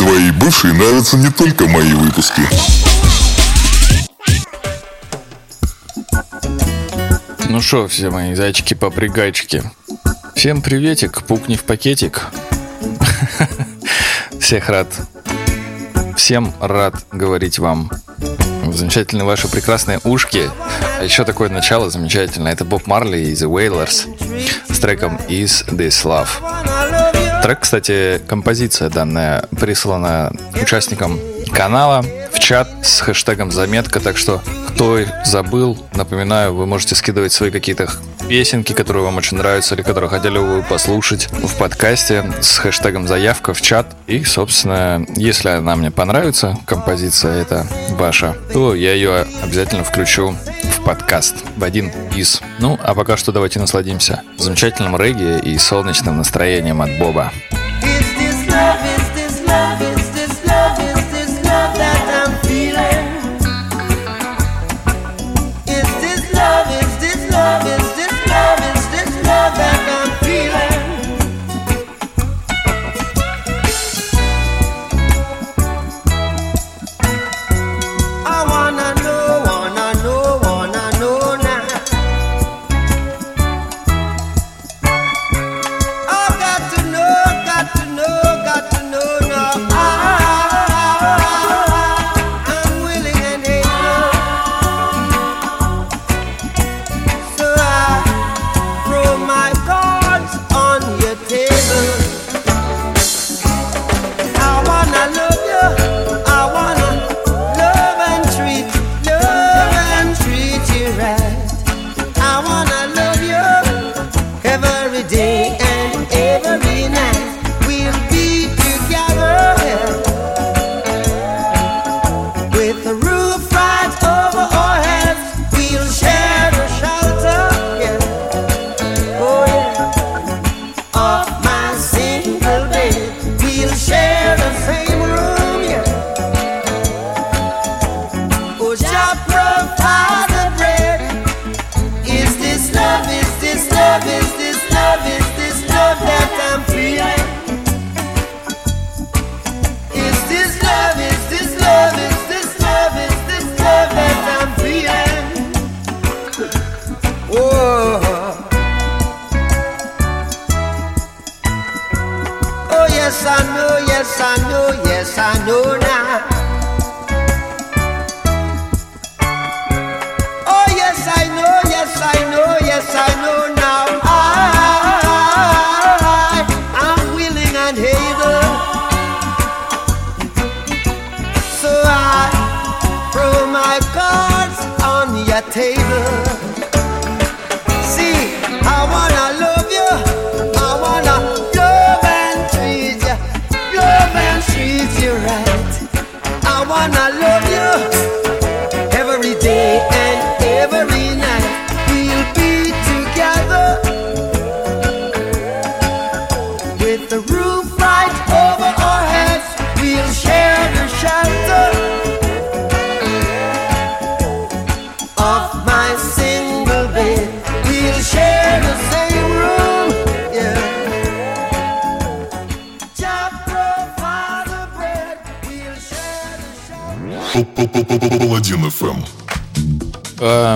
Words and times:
Твоей 0.00 0.30
бывшей 0.30 0.72
нравятся 0.72 1.18
не 1.18 1.28
только 1.28 1.68
мои 1.68 1.92
выпуски. 1.92 2.40
Ну 7.50 7.60
что, 7.60 7.86
все 7.86 8.08
мои 8.08 8.34
зайчики-попригайчики. 8.34 9.62
Всем 10.34 10.62
приветик, 10.62 11.22
пукни 11.24 11.56
в 11.56 11.64
пакетик. 11.64 12.28
Всех 14.40 14.70
рад. 14.70 14.88
Всем 16.16 16.54
рад 16.60 16.94
говорить 17.12 17.58
вам. 17.58 17.90
Замечательные 18.72 19.26
ваши 19.26 19.48
прекрасные 19.48 20.00
ушки. 20.04 20.50
А 20.98 21.04
еще 21.04 21.24
такое 21.24 21.50
начало 21.50 21.90
замечательное. 21.90 22.52
Это 22.52 22.64
Боб 22.64 22.86
Марли 22.86 23.18
и 23.18 23.32
The 23.34 23.50
Wailers 23.50 24.08
с 24.72 24.78
треком 24.78 25.20
Is 25.28 25.68
This 25.68 26.06
Love. 26.06 26.59
Трек, 27.50 27.62
кстати, 27.62 28.22
композиция 28.28 28.90
данная 28.90 29.42
прислана 29.58 30.30
участникам 30.62 31.18
канала 31.52 32.04
в 32.32 32.38
чат 32.38 32.68
с 32.84 33.00
хэштегом 33.00 33.50
заметка, 33.50 33.98
так 33.98 34.16
что 34.16 34.40
кто 34.68 35.00
забыл, 35.24 35.76
напоминаю, 35.92 36.54
вы 36.54 36.66
можете 36.66 36.94
скидывать 36.94 37.32
свои 37.32 37.50
какие-то 37.50 37.90
песенки, 38.30 38.72
которые 38.74 39.02
вам 39.02 39.16
очень 39.16 39.38
нравятся 39.38 39.74
или 39.74 39.82
которые 39.82 40.08
хотели 40.08 40.38
бы 40.38 40.62
послушать 40.62 41.28
в 41.32 41.58
подкасте 41.58 42.32
с 42.40 42.58
хэштегом 42.58 43.08
заявка 43.08 43.54
в 43.54 43.60
чат. 43.60 43.96
И, 44.06 44.22
собственно, 44.22 45.04
если 45.16 45.48
она 45.48 45.74
мне 45.74 45.90
понравится, 45.90 46.56
композиция 46.64 47.42
это 47.42 47.66
ваша, 47.90 48.36
то 48.52 48.76
я 48.76 48.94
ее 48.94 49.26
обязательно 49.42 49.82
включу 49.82 50.36
в 50.62 50.84
подкаст 50.84 51.38
в 51.56 51.64
один 51.64 51.90
из. 52.14 52.40
Ну, 52.60 52.78
а 52.80 52.94
пока 52.94 53.16
что 53.16 53.32
давайте 53.32 53.58
насладимся 53.58 54.22
замечательным 54.38 54.96
регги 54.96 55.40
и 55.40 55.58
солнечным 55.58 56.18
настроением 56.18 56.82
от 56.82 56.96
Боба. 57.00 57.32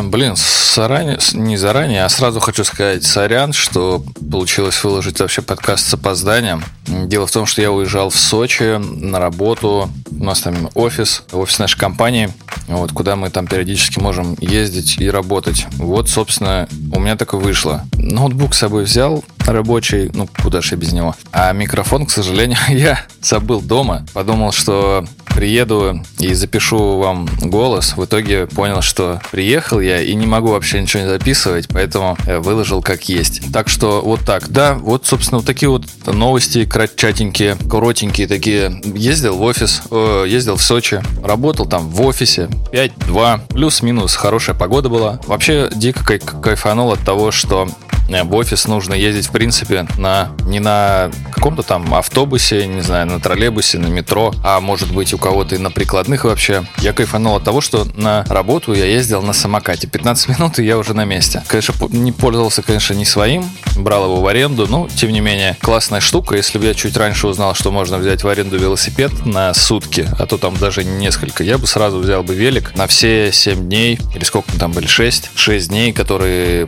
Блин, 0.03 0.34
заранее, 0.75 1.19
не 1.33 1.56
заранее, 1.56 2.05
а 2.05 2.09
сразу 2.09 2.41
хочу 2.41 2.65
сказать 2.65 3.05
сорян, 3.05 3.53
что 3.53 4.05
получилось 4.31 4.83
выложить 4.84 5.21
вообще 5.21 5.41
подкаст 5.43 5.87
с 5.87 5.94
опозданием. 5.94 6.62
Дело 6.87 7.27
в 7.27 7.31
том, 7.31 7.47
что 7.47 7.62
я 7.62 7.73
уезжал 7.73 8.11
в 8.11 8.17
Сочи 8.17 8.78
на 8.78 9.19
работу. 9.19 9.91
У 10.11 10.25
нас 10.25 10.41
там 10.41 10.71
офис, 10.75 11.23
офис 11.33 11.59
нашей 11.59 11.78
компании, 11.78 12.31
вот, 12.69 12.93
куда 12.93 13.17
мы 13.17 13.31
там 13.31 13.47
периодически 13.47 14.00
можем 14.00 14.37
ездить 14.41 14.99
и 14.99 15.09
работать. 15.09 15.67
Вот, 15.77 16.09
собственно, 16.09 16.69
у 16.93 17.00
меня 17.00 17.17
так 17.17 17.33
и 17.33 17.37
вышло. 17.37 17.84
Ноутбук 17.97 18.55
с 18.55 18.59
собой 18.59 18.84
взял 18.84 19.25
рабочий, 19.47 20.11
ну, 20.15 20.28
куда 20.43 20.61
же 20.61 20.71
я 20.73 20.77
без 20.77 20.93
него. 20.93 21.15
А 21.33 21.53
микрофон, 21.53 22.06
к 22.06 22.11
сожалению, 22.11 22.58
я 22.69 23.00
забыл 23.23 23.61
дома. 23.61 24.05
Подумал, 24.12 24.53
что 24.53 25.06
приеду 25.34 26.02
и 26.19 26.32
запишу 26.34 26.98
вам 26.98 27.28
голос. 27.40 27.96
В 27.96 28.04
итоге 28.04 28.46
понял, 28.46 28.81
что 28.82 29.20
приехал 29.31 29.81
я 29.81 30.00
и 30.00 30.14
не 30.14 30.26
могу 30.26 30.48
вообще 30.48 30.81
ничего 30.81 31.02
не 31.02 31.08
записывать, 31.08 31.69
поэтому 31.69 32.16
выложил 32.26 32.82
как 32.82 33.08
есть. 33.08 33.52
Так 33.52 33.69
что 33.69 34.00
вот 34.02 34.20
так. 34.20 34.48
Да, 34.48 34.75
вот, 34.75 35.06
собственно, 35.06 35.38
вот 35.38 35.46
такие 35.46 35.69
вот 35.69 35.84
новости 36.06 36.64
кратчатенькие, 36.64 37.56
коротенькие 37.69 38.26
такие. 38.26 38.81
Ездил 38.84 39.36
в 39.36 39.42
офис, 39.42 39.82
э, 39.90 40.25
ездил 40.28 40.56
в 40.56 40.62
Сочи, 40.62 41.02
работал 41.22 41.66
там 41.66 41.88
в 41.88 42.02
офисе 42.02 42.48
5-2, 42.72 43.48
плюс-минус 43.48 44.14
хорошая 44.14 44.56
погода 44.56 44.88
была. 44.88 45.20
Вообще 45.26 45.70
дико 45.75 46.19
кайфанул 46.19 46.92
от 46.92 47.00
того, 47.00 47.31
что 47.31 47.69
в 48.09 48.35
офис 48.35 48.67
нужно 48.67 48.95
ездить, 48.95 49.27
в 49.27 49.33
принципе, 49.33 49.87
на 49.99 50.31
не 50.47 50.61
на 50.61 51.11
каком-то 51.33 51.62
там 51.62 51.95
автобусе, 51.95 52.67
не 52.67 52.81
знаю, 52.81 53.06
на 53.06 53.21
троллейбусе, 53.21 53.79
на 53.79 53.89
метро, 53.89 54.35
а 54.43 54.61
может 54.61 54.93
быть 54.93 55.12
у 55.15 55.19
кого-то 55.19 55.55
и 55.55 55.59
на 55.59 55.71
прикладных 55.71 56.25
вообще. 56.25 56.65
Я 56.79 56.93
кайфанул 56.93 57.37
от 57.37 57.45
того, 57.45 57.61
что 57.61 57.87
на 57.95 58.25
работу 58.29 58.73
я 58.73 58.85
ездил 58.85 59.23
на 59.23 59.33
самокате. 59.33 59.87
15 59.87 60.29
минут, 60.29 60.59
и 60.59 60.65
я 60.65 60.79
уже 60.79 60.95
на 60.95 61.05
месте. 61.05 61.43
Конечно, 61.47 61.75
не 61.91 62.12
пользовался, 62.12 62.62
конечно, 62.62 62.95
не 62.95 63.05
своим, 63.05 63.45
брал 63.77 64.05
его 64.05 64.21
в 64.21 64.27
аренду, 64.27 64.67
но, 64.69 64.89
тем 64.89 65.12
не 65.12 65.21
менее, 65.21 65.56
классная 65.61 66.01
штука. 66.01 66.37
Если 66.37 66.59
бы 66.59 66.67
я 66.67 66.75
чуть 66.75 66.97
раньше 66.97 67.27
узнал, 67.27 67.55
что 67.55 67.71
можно 67.71 67.99
взять 67.99 68.23
в 68.23 68.29
аренду 68.29 68.59
велосипед 68.59 69.27
на 69.27 69.55
сутки, 69.55 70.09
а 70.19 70.27
то 70.27 70.39
там 70.39 70.56
даже 70.56 70.85
несколько, 70.85 71.45
я 71.45 71.59
бы 71.59 71.67
сразу 71.67 71.99
взял 71.99 72.23
бы 72.23 72.35
велик 72.35 72.75
на 72.77 72.87
все 72.87 73.33
7 73.33 73.69
дней, 73.69 73.99
или 74.15 74.25
сколько 74.25 74.51
там 74.59 74.73
были, 74.73 74.87
6, 74.87 75.31
6 75.35 75.69
дней, 75.69 75.93
которые 75.93 76.65
э, 76.65 76.67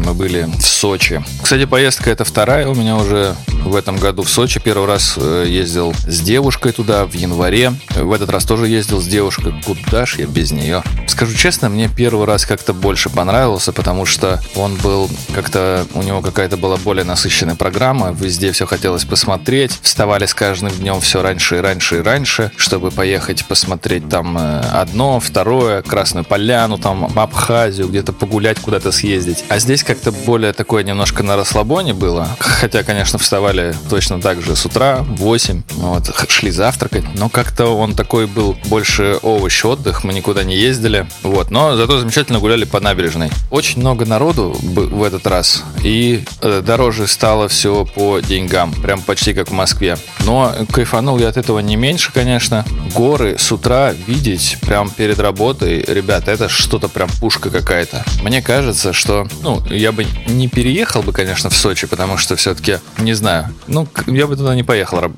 мы 0.00 0.14
были 0.14 0.48
в 0.58 0.66
Сочи. 0.66 1.22
Кстати, 1.42 1.64
поездка 1.66 2.10
это 2.10 2.24
вторая 2.24 2.68
у 2.68 2.74
меня 2.74 2.96
уже 2.96 3.34
в 3.64 3.74
этом 3.76 3.96
году 3.96 4.22
в 4.22 4.28
Сочи. 4.28 4.60
Первый 4.60 4.86
раз 4.86 5.14
э, 5.16 5.46
ездил 5.48 5.94
с 6.06 6.20
девушкой 6.20 6.72
туда 6.72 7.06
в 7.06 7.14
январе. 7.14 7.72
В 7.90 8.12
этот 8.12 8.30
раз 8.30 8.44
тоже 8.44 8.68
ездил 8.68 9.00
с 9.00 9.06
девушкой. 9.06 9.54
Куда 9.64 10.06
ж 10.06 10.16
я 10.18 10.26
без 10.26 10.52
нее? 10.52 10.82
Скажу 11.06 11.34
честно, 11.34 11.68
мне 11.68 11.88
первый 11.88 12.26
раз 12.26 12.44
как-то 12.44 12.74
больше 12.74 13.08
понравился, 13.08 13.72
потому 13.72 14.04
что 14.04 14.40
он 14.54 14.74
был 14.76 15.08
как-то, 15.34 15.86
у 15.94 16.02
него 16.02 16.20
какая-то 16.20 16.56
была 16.56 16.76
более 16.76 17.04
насыщенная 17.04 17.54
программа. 17.54 18.12
Везде 18.12 18.52
все 18.52 18.66
хотелось 18.66 19.04
посмотреть. 19.04 19.78
Вставали 19.82 20.26
с 20.26 20.34
каждым 20.34 20.70
днем 20.70 21.00
все 21.00 21.22
раньше 21.22 21.56
и 21.56 21.60
раньше 21.60 21.98
и 21.98 22.00
раньше, 22.00 22.50
чтобы 22.56 22.90
поехать 22.90 23.44
посмотреть 23.46 24.08
там 24.08 24.36
э, 24.36 24.60
одно, 24.72 25.20
второе, 25.20 25.82
Красную 25.82 26.24
Поляну, 26.24 26.78
там 26.78 27.10
Абхазию, 27.18 27.88
где-то 27.88 28.12
погулять, 28.12 28.60
куда-то 28.60 28.92
съездить. 28.92 29.44
А 29.48 29.58
здесь 29.58 29.82
как-то 29.82 30.12
более 30.12 30.43
такое 30.52 30.82
немножко 30.84 31.22
на 31.22 31.36
расслабоне 31.36 31.94
было. 31.94 32.28
Хотя, 32.38 32.82
конечно, 32.82 33.18
вставали 33.18 33.74
точно 33.88 34.20
так 34.20 34.42
же 34.42 34.56
с 34.56 34.66
утра, 34.66 34.98
в 34.98 35.16
8, 35.16 35.62
вот, 35.76 36.10
шли 36.28 36.50
завтракать. 36.50 37.04
Но 37.14 37.28
как-то 37.28 37.66
он 37.66 37.94
такой 37.94 38.26
был 38.26 38.56
больше 38.66 39.18
овощ 39.22 39.64
отдых, 39.64 40.04
мы 40.04 40.12
никуда 40.12 40.44
не 40.44 40.56
ездили. 40.56 41.06
Вот, 41.22 41.50
но 41.50 41.76
зато 41.76 41.98
замечательно 41.98 42.40
гуляли 42.40 42.64
по 42.64 42.80
набережной. 42.80 43.30
Очень 43.50 43.80
много 43.80 44.04
народу 44.04 44.56
в 44.60 45.02
этот 45.02 45.26
раз, 45.26 45.64
и 45.82 46.24
э, 46.40 46.62
дороже 46.64 47.06
стало 47.06 47.48
все 47.48 47.84
по 47.84 48.20
деньгам, 48.20 48.72
прям 48.72 49.00
почти 49.00 49.34
как 49.34 49.48
в 49.48 49.52
Москве. 49.52 49.96
Но 50.24 50.54
кайфанул 50.72 51.18
я 51.18 51.28
от 51.28 51.36
этого 51.36 51.60
не 51.60 51.76
меньше, 51.76 52.12
конечно. 52.12 52.64
Горы 52.94 53.36
с 53.38 53.52
утра 53.52 53.92
видеть 54.06 54.58
прям 54.60 54.90
перед 54.90 55.18
работой, 55.18 55.84
ребята, 55.86 56.30
это 56.30 56.48
что-то 56.48 56.88
прям 56.88 57.08
пушка 57.20 57.50
какая-то. 57.50 58.04
Мне 58.22 58.42
кажется, 58.42 58.92
что, 58.92 59.26
ну, 59.42 59.62
я 59.68 59.92
бы 59.92 60.06
не 60.34 60.48
переехал 60.48 61.02
бы, 61.02 61.12
конечно, 61.12 61.50
в 61.50 61.56
Сочи, 61.56 61.86
потому 61.86 62.18
что 62.18 62.36
все-таки, 62.36 62.78
не 62.98 63.14
знаю, 63.14 63.48
ну, 63.66 63.88
я 64.06 64.26
бы 64.26 64.36
туда 64.36 64.54
не 64.54 64.62
поехал, 64.62 65.12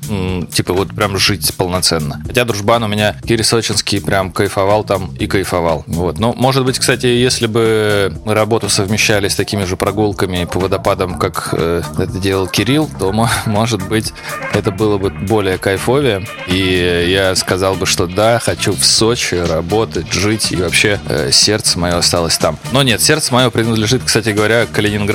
типа 0.51 0.73
вот 0.73 0.95
прям 0.95 1.17
жить 1.17 1.53
полноценно. 1.55 2.21
Хотя 2.25 2.45
дружбан 2.45 2.83
у 2.83 2.87
меня 2.87 3.15
Кири 3.25 3.43
Сочинский 3.43 4.01
прям 4.01 4.31
кайфовал 4.31 4.83
там 4.83 5.13
и 5.15 5.27
кайфовал. 5.27 5.83
Вот. 5.87 6.19
Ну, 6.19 6.33
может 6.37 6.65
быть, 6.65 6.79
кстати, 6.79 7.07
если 7.07 7.47
бы 7.47 8.13
работу 8.25 8.69
совмещали 8.69 9.27
с 9.27 9.35
такими 9.35 9.65
же 9.65 9.75
прогулками 9.75 10.45
по 10.45 10.59
водопадам, 10.59 11.17
как 11.17 11.49
э, 11.53 11.81
это 11.97 12.19
делал 12.19 12.47
Кирилл, 12.47 12.89
то, 12.99 13.11
может 13.45 13.87
быть, 13.87 14.13
это 14.53 14.71
было 14.71 14.97
бы 14.97 15.09
более 15.09 15.57
кайфовее. 15.57 16.25
И 16.47 17.07
я 17.09 17.35
сказал 17.35 17.75
бы, 17.75 17.85
что 17.85 18.07
да, 18.07 18.39
хочу 18.39 18.73
в 18.73 18.85
Сочи 18.85 19.35
работать, 19.35 20.11
жить, 20.11 20.51
и 20.51 20.57
вообще 20.57 20.99
э, 21.07 21.31
сердце 21.31 21.79
мое 21.79 21.97
осталось 21.97 22.37
там. 22.37 22.57
Но 22.71 22.83
нет, 22.83 23.01
сердце 23.01 23.33
мое 23.33 23.49
принадлежит, 23.49 24.03
кстати 24.03 24.29
говоря, 24.29 24.65
Калининграду. 24.65 25.06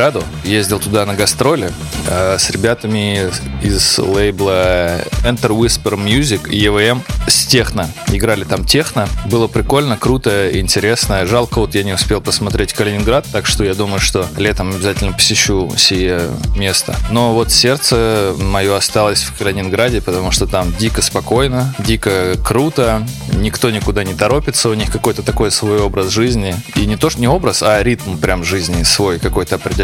Ездил 0.45 0.79
туда 0.79 1.05
на 1.05 1.15
гастроли 1.15 1.71
э, 2.09 2.37
с 2.39 2.51
ребятами 2.51 3.31
из 3.63 3.99
лейбла 3.99 5.03
Enter 5.25 5.51
Whisper 5.51 5.95
Music 5.95 6.49
и 6.49 6.65
EVM 6.65 7.03
с 7.29 7.47
техно. 7.47 7.89
Играли 8.09 8.45
там 8.45 8.65
техно. 8.65 9.07
Было 9.27 9.47
прикольно, 9.49 9.97
круто, 9.97 10.59
интересно. 10.59 11.27
Жалко, 11.27 11.61
вот 11.61 11.75
я 11.75 11.83
не 11.83 11.93
успел 11.93 12.21
посмотреть 12.21 12.73
Калининград, 12.73 13.27
так 13.31 13.47
что 13.47 13.65
я 13.65 13.75
думаю, 13.75 14.01
что 14.01 14.27
летом 14.39 14.71
обязательно 14.71 15.13
посещу 15.13 15.71
сие 15.77 16.23
место. 16.57 16.97
Но 17.11 17.35
вот 17.35 17.53
сердце 17.53 18.35
мое 18.39 18.75
осталось 18.77 19.23
в 19.23 19.37
Калининграде, 19.37 20.01
потому 20.01 20.31
что 20.31 20.47
там 20.47 20.75
дико 20.79 21.03
спокойно, 21.03 21.75
дико 21.79 22.37
круто, 22.43 23.07
никто 23.35 23.71
никуда 23.71 24.05
не 24.05 24.15
торопится, 24.15 24.71
у 24.71 24.75
них 24.75 24.91
какой-то 24.91 25.23
такой 25.23 25.51
свой 25.51 25.81
образ 25.81 26.09
жизни. 26.09 26.55
И 26.77 26.87
не 26.87 26.97
то, 26.97 27.11
что 27.11 27.21
не 27.21 27.29
образ, 27.29 27.63
а 27.63 27.83
ритм 27.83 28.17
прям 28.17 28.43
жизни 28.43 28.83
свой 28.83 29.19
какой-то 29.19 29.57
определенный. 29.57 29.82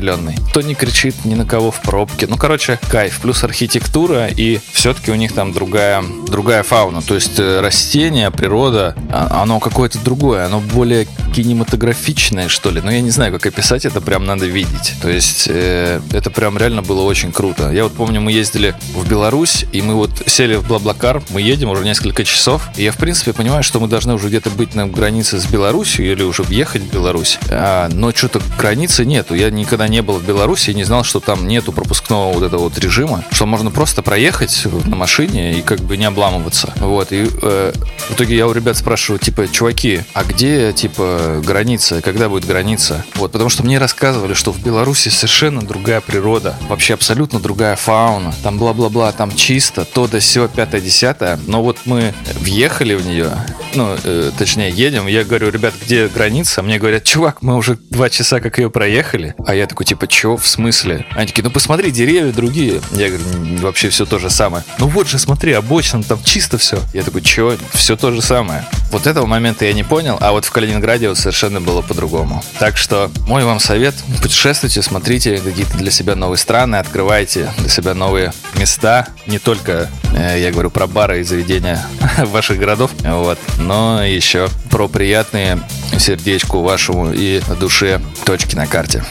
Кто 0.50 0.60
не 0.62 0.74
кричит 0.74 1.24
ни 1.24 1.34
на 1.34 1.44
кого 1.44 1.70
в 1.70 1.80
пробке. 1.80 2.26
Ну, 2.26 2.36
короче, 2.36 2.78
кайф. 2.88 3.20
Плюс 3.20 3.44
архитектура, 3.44 4.28
и 4.28 4.60
все-таки 4.72 5.10
у 5.10 5.14
них 5.14 5.32
там 5.32 5.52
другая, 5.52 6.02
другая 6.26 6.62
фауна. 6.62 7.02
То 7.02 7.14
есть 7.14 7.38
э, 7.38 7.60
растения, 7.60 8.30
природа, 8.30 8.94
а, 9.10 9.42
оно 9.42 9.60
какое-то 9.60 9.98
другое, 9.98 10.46
оно 10.46 10.60
более 10.60 11.06
кинематографичное, 11.34 12.48
что 12.48 12.70
ли. 12.70 12.80
Но 12.80 12.90
я 12.90 13.00
не 13.00 13.10
знаю, 13.10 13.32
как 13.32 13.46
описать 13.46 13.84
это, 13.84 14.00
прям 14.00 14.24
надо 14.24 14.46
видеть. 14.46 14.94
То 15.00 15.08
есть 15.08 15.46
э, 15.48 16.00
это 16.12 16.30
прям 16.30 16.56
реально 16.58 16.82
было 16.82 17.02
очень 17.02 17.32
круто. 17.32 17.70
Я 17.70 17.84
вот 17.84 17.92
помню, 17.94 18.20
мы 18.20 18.32
ездили 18.32 18.74
в 18.94 19.08
Беларусь, 19.08 19.64
и 19.72 19.82
мы 19.82 19.94
вот 19.94 20.10
сели 20.26 20.56
в 20.56 20.66
Блаблакар, 20.66 21.22
мы 21.30 21.42
едем 21.42 21.70
уже 21.70 21.84
несколько 21.84 22.24
часов, 22.24 22.62
и 22.76 22.84
я, 22.84 22.92
в 22.92 22.96
принципе, 22.96 23.32
понимаю, 23.32 23.62
что 23.62 23.80
мы 23.80 23.88
должны 23.88 24.14
уже 24.14 24.28
где-то 24.28 24.50
быть 24.50 24.74
на 24.74 24.86
границе 24.86 25.40
с 25.40 25.46
Беларусью 25.46 26.10
или 26.10 26.22
уже 26.22 26.42
въехать 26.42 26.82
в 26.82 26.92
Беларусь. 26.92 27.38
А, 27.50 27.88
но 27.88 28.12
что-то 28.12 28.40
границы 28.58 29.04
нету. 29.04 29.34
Я 29.34 29.50
никогда 29.50 29.87
не 29.88 30.02
был 30.02 30.14
в 30.14 30.24
Беларуси 30.24 30.70
и 30.70 30.74
не 30.74 30.84
знал, 30.84 31.04
что 31.04 31.20
там 31.20 31.46
нету 31.46 31.72
пропускного 31.72 32.32
вот 32.32 32.42
этого 32.42 32.62
вот 32.62 32.78
режима, 32.78 33.24
что 33.30 33.46
можно 33.46 33.70
просто 33.70 34.02
проехать 34.02 34.66
на 34.86 34.96
машине 34.96 35.58
и 35.58 35.62
как 35.62 35.80
бы 35.80 35.96
не 35.96 36.04
обламываться. 36.04 36.72
Вот. 36.76 37.12
И 37.12 37.28
э, 37.42 37.72
в 38.08 38.12
итоге 38.12 38.36
я 38.36 38.46
у 38.46 38.52
ребят 38.52 38.76
спрашиваю, 38.76 39.18
типа, 39.18 39.48
чуваки, 39.48 40.02
а 40.14 40.24
где, 40.24 40.72
типа, 40.72 41.42
граница? 41.44 42.00
Когда 42.02 42.28
будет 42.28 42.46
граница? 42.46 43.04
Вот, 43.14 43.32
потому 43.32 43.50
что 43.50 43.62
мне 43.64 43.78
рассказывали, 43.78 44.34
что 44.34 44.52
в 44.52 44.62
Беларуси 44.62 45.08
совершенно 45.08 45.62
другая 45.62 46.00
природа, 46.00 46.56
вообще 46.68 46.94
абсолютно 46.94 47.40
другая 47.40 47.76
фауна. 47.76 48.34
Там 48.42 48.58
бла-бла-бла, 48.58 49.12
там 49.12 49.34
чисто, 49.34 49.84
то 49.84 50.06
да 50.06 50.20
все, 50.20 50.48
пятое-десятое. 50.48 51.38
Но 51.46 51.62
вот 51.62 51.78
мы 51.84 52.14
въехали 52.40 52.94
в 52.94 53.06
нее, 53.06 53.30
ну, 53.74 53.96
э, 54.02 54.30
точнее, 54.36 54.70
едем, 54.70 55.06
я 55.06 55.24
говорю, 55.24 55.50
ребят, 55.50 55.74
где 55.80 56.08
граница? 56.08 56.62
Мне 56.62 56.78
говорят, 56.78 57.04
чувак, 57.04 57.42
мы 57.42 57.56
уже 57.56 57.76
два 57.90 58.10
часа 58.10 58.40
как 58.40 58.58
ее 58.58 58.70
проехали. 58.70 59.34
А 59.46 59.54
я 59.54 59.66
такой, 59.66 59.86
типа, 59.86 60.06
чё, 60.06 60.36
в 60.36 60.46
смысле? 60.46 61.06
Они 61.12 61.26
такие, 61.26 61.42
ну 61.42 61.50
посмотри, 61.50 61.90
деревья 61.90 62.32
другие. 62.32 62.80
Я 62.92 63.08
говорю, 63.08 63.24
вообще 63.60 63.88
все 63.88 64.06
то 64.06 64.18
же 64.18 64.30
самое. 64.30 64.64
Ну 64.78 64.88
вот 64.88 65.08
же, 65.08 65.18
смотри, 65.18 65.52
обочина, 65.52 66.02
там 66.02 66.22
чисто 66.24 66.58
все. 66.58 66.78
Я 66.94 67.02
такой, 67.02 67.22
чё, 67.22 67.56
все 67.72 67.96
то 67.96 68.12
же 68.12 68.22
самое. 68.22 68.64
Вот 68.90 69.06
этого 69.06 69.26
момента 69.26 69.64
я 69.64 69.72
не 69.72 69.84
понял, 69.84 70.16
а 70.20 70.32
вот 70.32 70.44
в 70.44 70.50
Калининграде 70.50 71.08
вот 71.08 71.18
совершенно 71.18 71.60
было 71.60 71.82
по-другому. 71.82 72.42
Так 72.58 72.76
что 72.76 73.10
мой 73.26 73.44
вам 73.44 73.60
совет, 73.60 73.94
путешествуйте, 74.22 74.82
смотрите 74.82 75.38
какие-то 75.38 75.76
для 75.76 75.90
себя 75.90 76.14
новые 76.14 76.38
страны, 76.38 76.76
открывайте 76.76 77.50
для 77.58 77.68
себя 77.68 77.94
новые 77.94 78.32
места, 78.56 79.08
не 79.26 79.38
только, 79.38 79.90
э, 80.14 80.40
я 80.40 80.50
говорю, 80.50 80.70
про 80.70 80.86
бары 80.86 81.20
и 81.20 81.22
заведения 81.22 81.84
ваших 82.18 82.58
городов, 82.58 82.90
вот, 83.04 83.38
но 83.58 84.04
еще 84.04 84.48
про 84.70 84.88
приятные 84.88 85.60
сердечку 85.98 86.62
вашему 86.62 87.12
и 87.12 87.40
душе 87.60 88.00
точки 88.24 88.54
на 88.54 88.66
карте. 88.66 89.04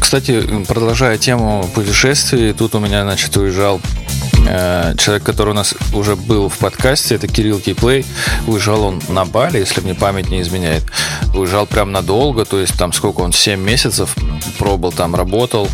Кстати, 0.00 0.64
продолжая 0.66 1.18
тему 1.18 1.70
путешествий, 1.72 2.52
тут 2.52 2.74
у 2.74 2.80
меня, 2.80 3.02
значит, 3.04 3.36
уезжал 3.36 3.80
человек, 4.44 5.22
который 5.22 5.50
у 5.50 5.54
нас 5.54 5.74
уже 5.92 6.16
был 6.16 6.48
в 6.48 6.58
подкасте, 6.58 7.14
это 7.14 7.28
Кирилл 7.28 7.60
Кейплей. 7.60 8.04
Уезжал 8.46 8.82
он 8.82 9.00
на 9.08 9.24
Бали, 9.24 9.58
если 9.58 9.80
мне 9.80 9.94
память 9.94 10.30
не 10.30 10.40
изменяет. 10.40 10.84
Уезжал 11.34 11.66
прям 11.66 11.92
надолго, 11.92 12.44
то 12.44 12.58
есть 12.58 12.76
там 12.76 12.92
сколько 12.92 13.20
он, 13.20 13.32
7 13.32 13.60
месяцев 13.60 14.14
пробыл 14.58 14.92
там, 14.92 15.14
работал, 15.14 15.68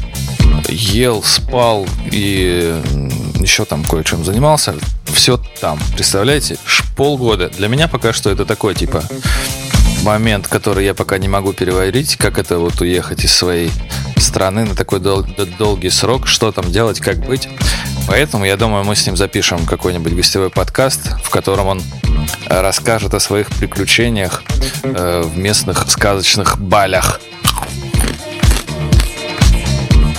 ел, 0.68 1.23
спал 1.23 1.87
и 2.11 2.80
еще 3.37 3.64
там 3.64 3.85
кое-чем 3.85 4.25
занимался. 4.25 4.75
Все 5.04 5.40
там, 5.61 5.78
представляете? 5.94 6.58
Полгода. 6.96 7.49
Для 7.49 7.68
меня 7.68 7.88
пока 7.88 8.12
что 8.12 8.30
это 8.30 8.44
такой, 8.44 8.75
типа, 8.75 9.02
момент, 10.02 10.49
который 10.49 10.85
я 10.85 10.94
пока 10.94 11.18
не 11.18 11.28
могу 11.28 11.52
переварить, 11.52 12.16
как 12.16 12.38
это 12.38 12.58
вот 12.58 12.80
уехать 12.80 13.25
из 13.25 13.32
своей 13.32 13.70
страны 14.16 14.64
на 14.64 14.75
такой 14.75 15.00
дол- 15.00 15.26
долгий 15.58 15.90
срок, 15.90 16.26
что 16.26 16.52
там 16.52 16.70
делать, 16.70 17.00
как 17.00 17.18
быть. 17.18 17.49
Поэтому, 18.06 18.44
я 18.44 18.56
думаю, 18.56 18.85
мы 18.85 18.94
с 18.94 19.04
ним 19.06 19.16
запишем 19.16 19.66
какой-нибудь 19.66 20.14
гостевой 20.14 20.50
подкаст, 20.50 21.11
в 21.23 21.30
котором 21.30 21.66
он 21.66 21.82
расскажет 22.46 23.14
о 23.14 23.20
своих 23.20 23.49
приключениях 23.49 24.42
э, 24.82 25.23
в 25.23 25.37
местных 25.37 25.90
сказочных 25.90 26.58
балях. 26.58 27.20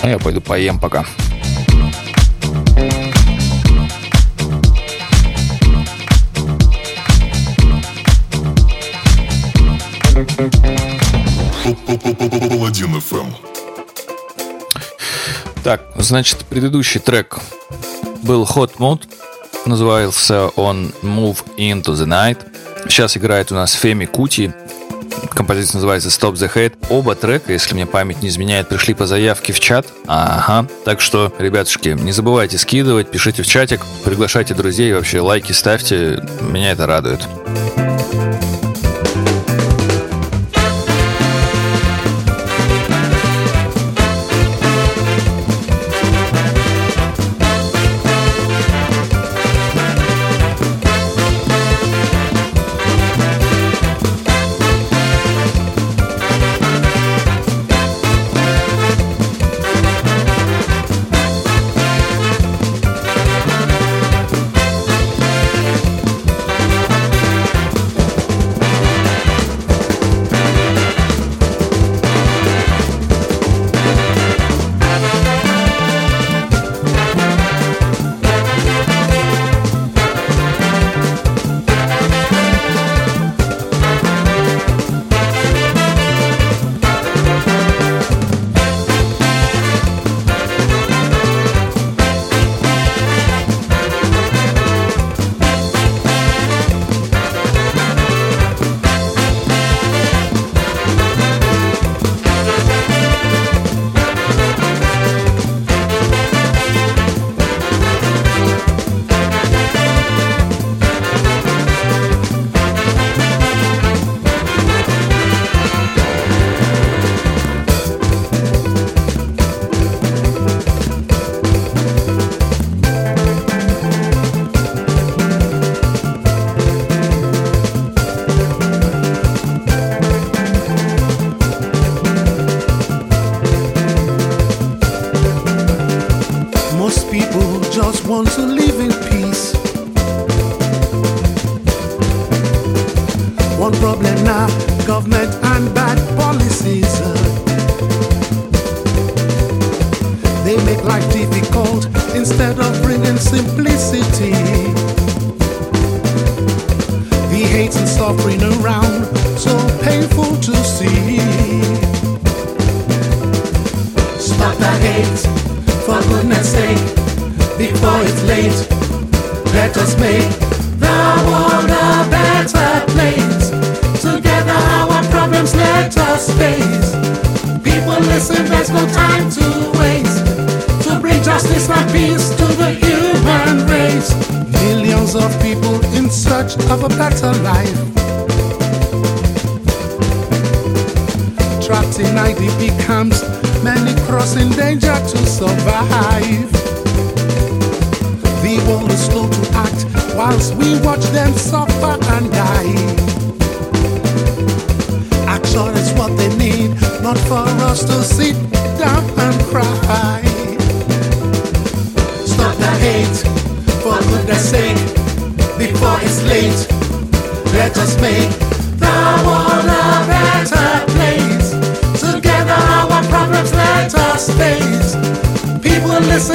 А 0.02 0.10
я 0.10 0.20
пойду 0.20 0.42
поем 0.42 0.80
пока. 0.80 1.06
Паладин 12.40 13.00
ФМ. 13.02 13.57
Так, 15.68 15.82
значит, 15.98 16.46
предыдущий 16.46 17.02
трек 17.02 17.40
был 18.24 18.46
Hot 18.46 18.78
Mode, 18.78 19.02
назывался 19.66 20.48
он 20.56 20.94
Move 21.02 21.40
Into 21.58 21.88
the 21.88 22.06
Night. 22.06 22.38
Сейчас 22.88 23.18
играет 23.18 23.52
у 23.52 23.56
нас 23.56 23.74
Феми 23.74 24.06
Кути. 24.06 24.54
Композиция 25.32 25.80
называется 25.80 26.08
Stop 26.08 26.36
the 26.36 26.50
Hate. 26.50 26.78
Оба 26.90 27.16
трека, 27.16 27.52
если 27.52 27.74
мне 27.74 27.86
память 27.86 28.22
не 28.22 28.30
изменяет, 28.30 28.70
пришли 28.70 28.94
по 28.94 29.08
заявке 29.08 29.52
в 29.52 29.60
чат. 29.60 29.88
Ага. 30.08 30.70
Так 30.86 31.02
что, 31.02 31.34
ребятушки, 31.38 31.90
не 31.90 32.14
забывайте 32.14 32.58
скидывать, 32.58 33.12
пишите 33.12 33.44
в 33.44 33.48
чатик, 33.48 33.82
приглашайте 34.06 34.54
друзей, 34.54 34.94
вообще 34.94 35.20
лайки 35.20 35.52
ставьте. 35.52 36.24
Меня 36.40 36.72
это 36.72 36.86
радует. 36.86 37.28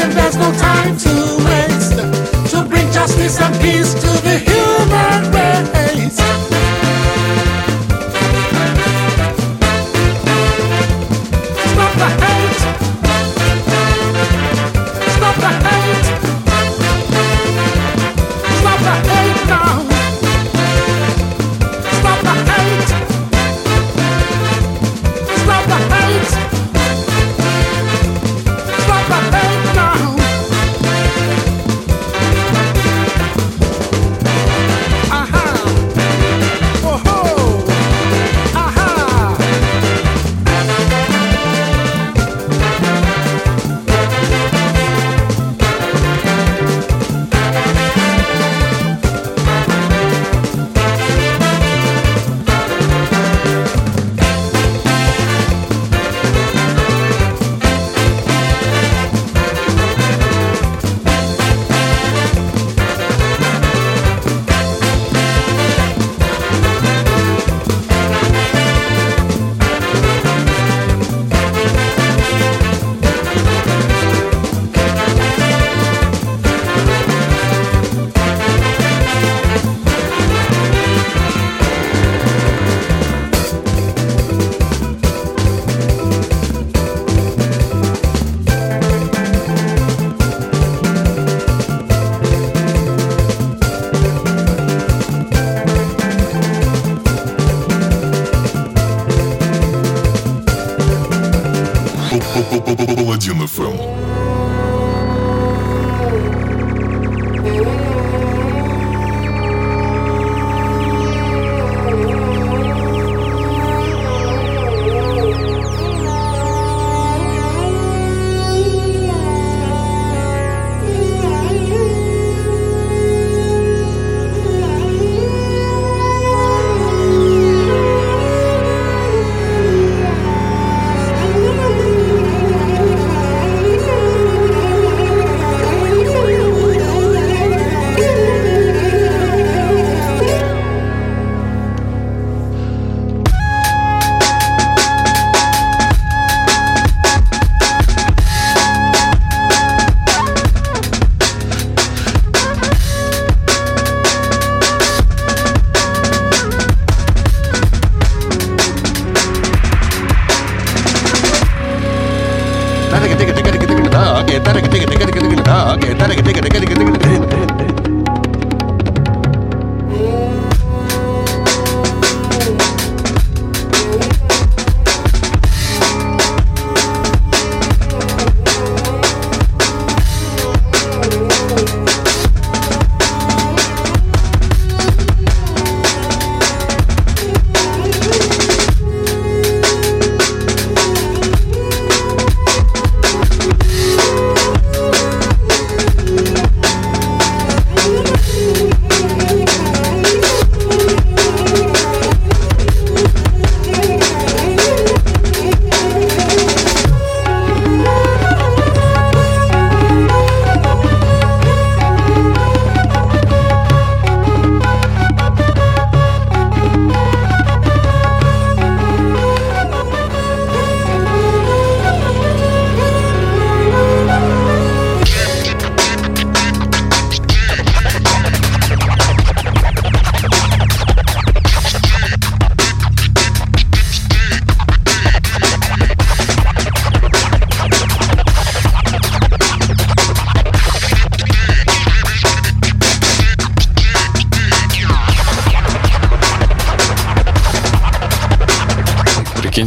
then 0.03 0.17
there's 0.17 0.37
no 0.37 0.51
time 0.53 0.97
to 0.97 1.13
waste. 1.47 2.51
To 2.51 2.65
bring 2.69 2.91
justice 2.93 3.41
and 3.41 3.55
peace 3.61 3.95
to 3.95 4.11
the 4.27 4.52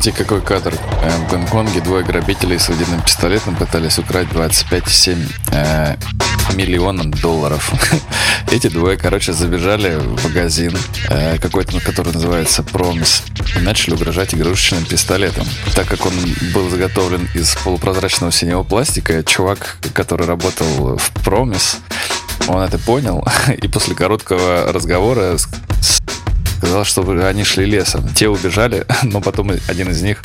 Прикиньте, 0.05 0.23
какой 0.23 0.41
кадр. 0.41 0.71
Э, 1.01 1.09
в 1.17 1.31
Гонконге 1.31 1.81
двое 1.81 2.05
грабителей 2.05 2.59
с 2.59 2.69
водяным 2.69 3.01
пистолетом 3.01 3.55
пытались 3.55 3.97
украсть 3.97 4.29
25,7 4.29 5.17
э, 5.51 5.95
миллионов 6.53 7.09
долларов. 7.21 7.71
Эти 8.51 8.67
двое, 8.67 8.97
короче, 8.97 9.33
забежали 9.33 9.95
в 9.95 10.23
магазин, 10.23 10.77
э, 11.09 11.39
какой-то, 11.39 11.79
который 11.79 12.13
называется 12.13 12.61
Промис, 12.61 13.23
и 13.55 13.59
начали 13.61 13.95
угрожать 13.95 14.35
игрушечным 14.35 14.85
пистолетом. 14.85 15.47
Так 15.73 15.87
как 15.87 16.05
он 16.05 16.13
был 16.53 16.69
заготовлен 16.69 17.27
из 17.33 17.55
полупрозрачного 17.63 18.31
синего 18.31 18.61
пластика, 18.61 19.23
чувак, 19.23 19.77
который 19.93 20.27
работал 20.27 20.99
в 20.99 21.23
Промис, 21.23 21.77
он 22.47 22.61
это 22.61 22.77
понял, 22.77 23.25
и 23.59 23.67
после 23.67 23.95
короткого 23.95 24.71
разговора 24.71 25.35
сказал, 26.65 26.83
чтобы 26.83 27.27
они 27.27 27.43
шли 27.43 27.65
лесом. 27.65 28.07
Те 28.15 28.27
убежали, 28.27 28.85
но 29.03 29.21
потом 29.21 29.51
один 29.67 29.91
из 29.91 30.01
них 30.01 30.23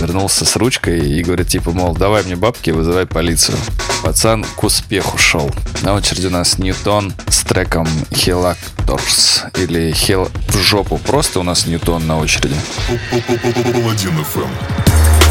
вернулся 0.00 0.46
с 0.46 0.56
ручкой 0.56 0.98
и 0.98 1.22
говорит, 1.22 1.48
типа, 1.48 1.70
мол, 1.72 1.94
давай 1.94 2.22
мне 2.22 2.34
бабки, 2.34 2.70
вызывай 2.70 3.06
полицию. 3.06 3.58
Пацан 4.02 4.44
к 4.56 4.64
успеху 4.64 5.18
шел. 5.18 5.50
На 5.82 5.94
очереди 5.94 6.28
у 6.28 6.30
нас 6.30 6.58
Ньютон 6.58 7.12
с 7.28 7.42
треком 7.42 7.86
Хелакторс 8.10 9.44
или 9.56 9.92
Хел 9.92 10.30
в 10.48 10.56
жопу. 10.58 10.96
Просто 10.96 11.40
у 11.40 11.42
нас 11.42 11.66
Ньютон 11.66 12.06
на 12.06 12.18
очереди. 12.18 12.56
Паладин 13.72 14.18
FM. 14.34 15.21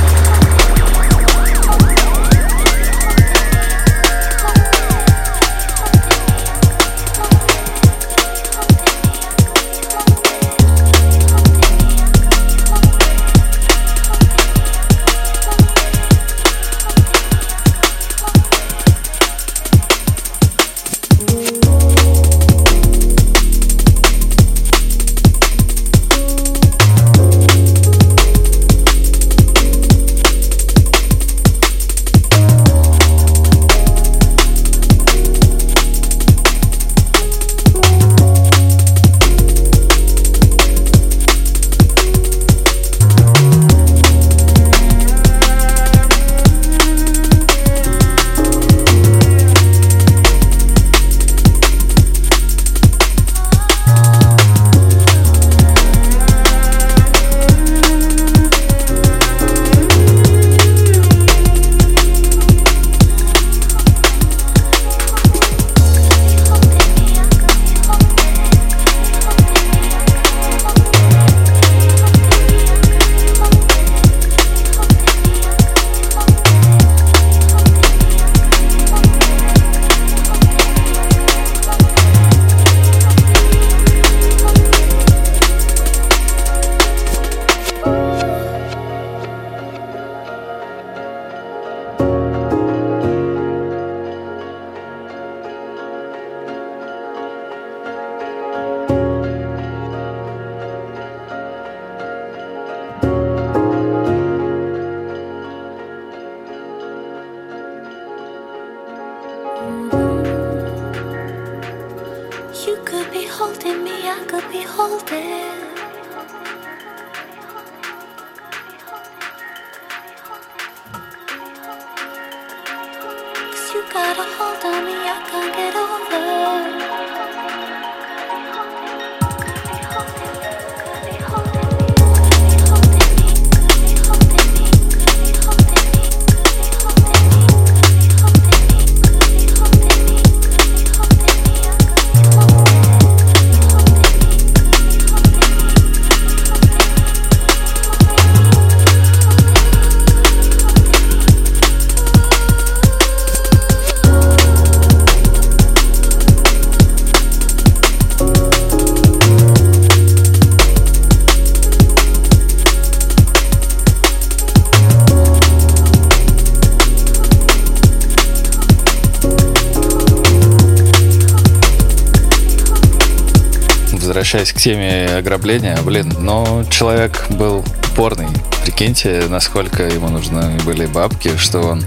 Возвращаясь 174.21 174.53
к 174.53 174.57
теме 174.57 175.05
ограбления, 175.17 175.81
блин, 175.81 176.13
но 176.19 176.63
человек 176.69 177.25
был 177.31 177.65
упорный. 177.91 178.27
Прикиньте, 178.63 179.23
насколько 179.27 179.81
ему 179.81 180.10
нужны 180.10 180.60
были 180.63 180.86
бабки, 180.86 181.38
что 181.38 181.62
он 181.62 181.84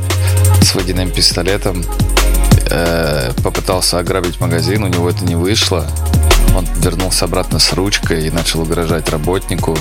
с 0.61 0.75
водяным 0.75 1.13
пистолетом 1.13 1.85
э, 2.71 3.31
попытался 3.45 4.01
ограбить 4.01 4.41
магазин, 4.41 4.83
у 4.83 4.89
него 4.89 5.09
это 5.09 5.25
не 5.25 5.37
вышло. 5.37 5.87
Он 6.57 6.67
вернулся 6.81 7.27
обратно 7.27 7.61
с 7.61 7.73
ручкой 7.73 8.27
и 8.27 8.33
начал 8.33 8.63
угрожать 8.63 9.09
работнику. 9.11 9.79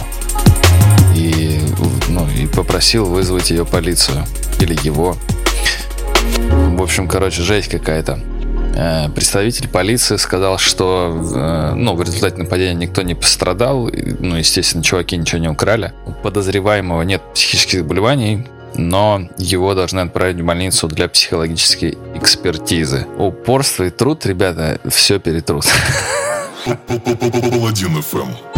И, 1.16 1.60
ну, 2.08 2.30
и 2.30 2.46
попросил 2.46 3.06
вызвать 3.06 3.50
ее 3.50 3.66
полицию. 3.66 4.28
Или 4.60 4.78
его. 4.84 5.18
В 6.78 6.84
общем, 6.84 7.08
короче, 7.08 7.42
жесть 7.42 7.70
какая-то. 7.70 8.20
Э, 8.76 9.10
представитель 9.10 9.68
полиции 9.68 10.16
сказал, 10.18 10.58
что 10.58 11.16
э, 11.36 11.74
ну, 11.76 11.96
в 11.96 12.02
результате 12.02 12.38
нападения 12.38 12.74
никто 12.74 13.02
не 13.02 13.16
пострадал. 13.16 13.90
Ну, 14.20 14.36
естественно, 14.36 14.84
чуваки 14.84 15.18
ничего 15.18 15.40
не 15.40 15.50
украли. 15.50 15.94
У 16.06 16.12
подозреваемого 16.12 17.04
нет 17.04 17.22
психических 17.34 17.80
заболеваний, 17.80 18.48
но 18.76 19.30
его 19.38 19.76
должны 19.76 20.00
отправить 20.00 20.42
в 20.42 20.46
больницу 20.46 20.88
для 20.88 21.08
психологической 21.08 21.98
экспертизы. 22.16 23.06
Упорство 23.18 23.84
и 23.84 23.90
труд, 23.90 24.26
ребята, 24.26 24.80
все 24.90 25.20
перетрут. 25.20 25.66
Паладин 26.88 28.02
ФМ. 28.02 28.53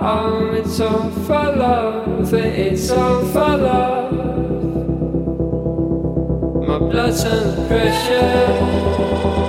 arm. 0.00 0.54
It's 0.54 0.80
all 0.80 1.10
for 1.10 1.52
love, 1.56 2.32
it's 2.34 2.90
all 2.90 3.24
for 3.26 3.56
love. 3.56 4.12
My 6.66 6.78
blood's 6.78 7.24
under 7.24 7.66
pressure. 7.66 9.47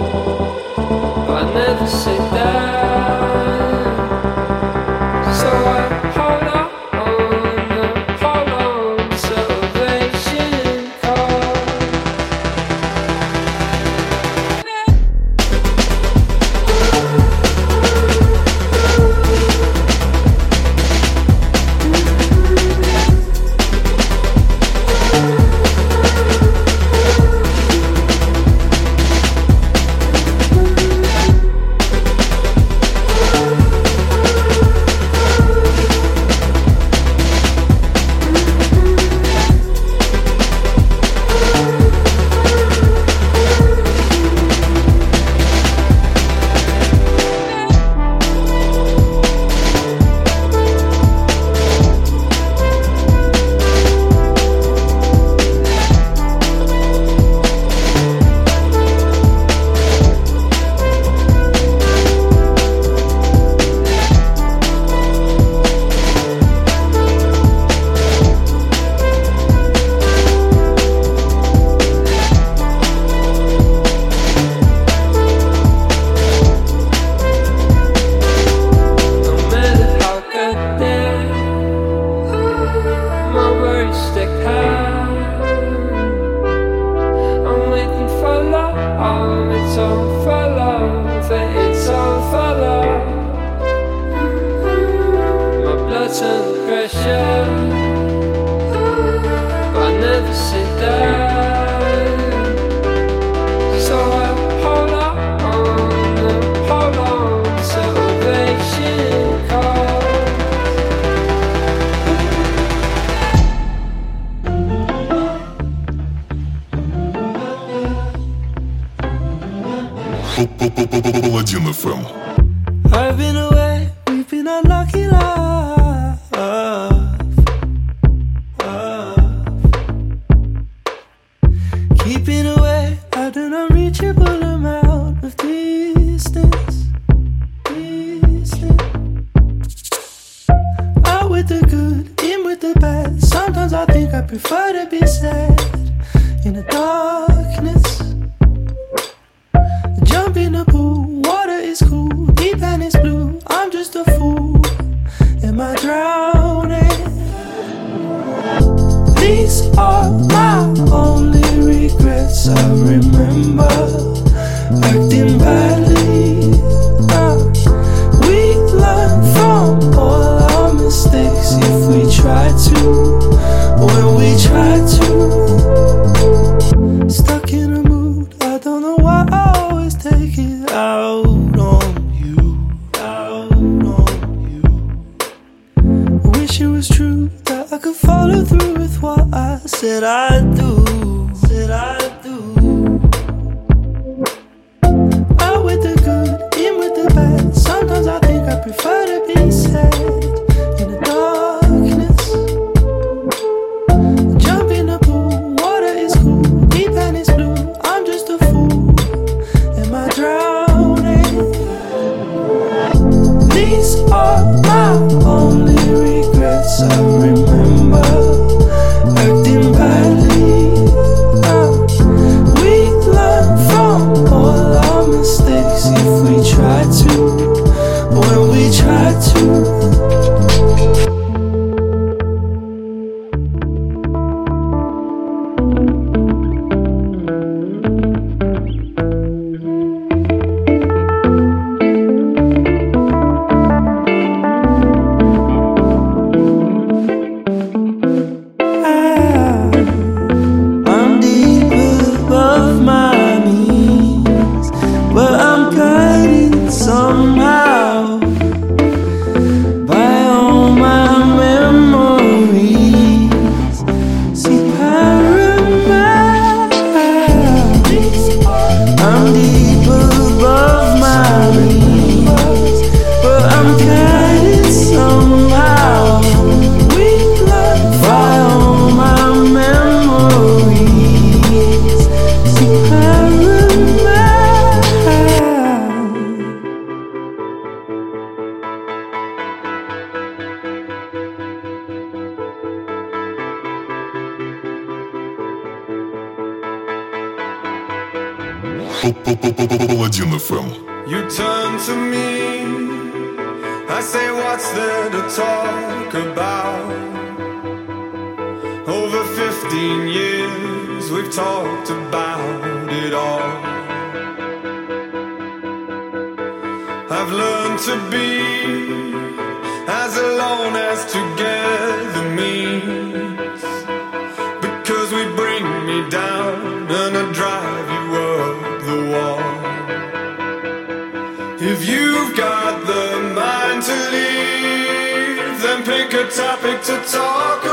Talk 337.12 337.69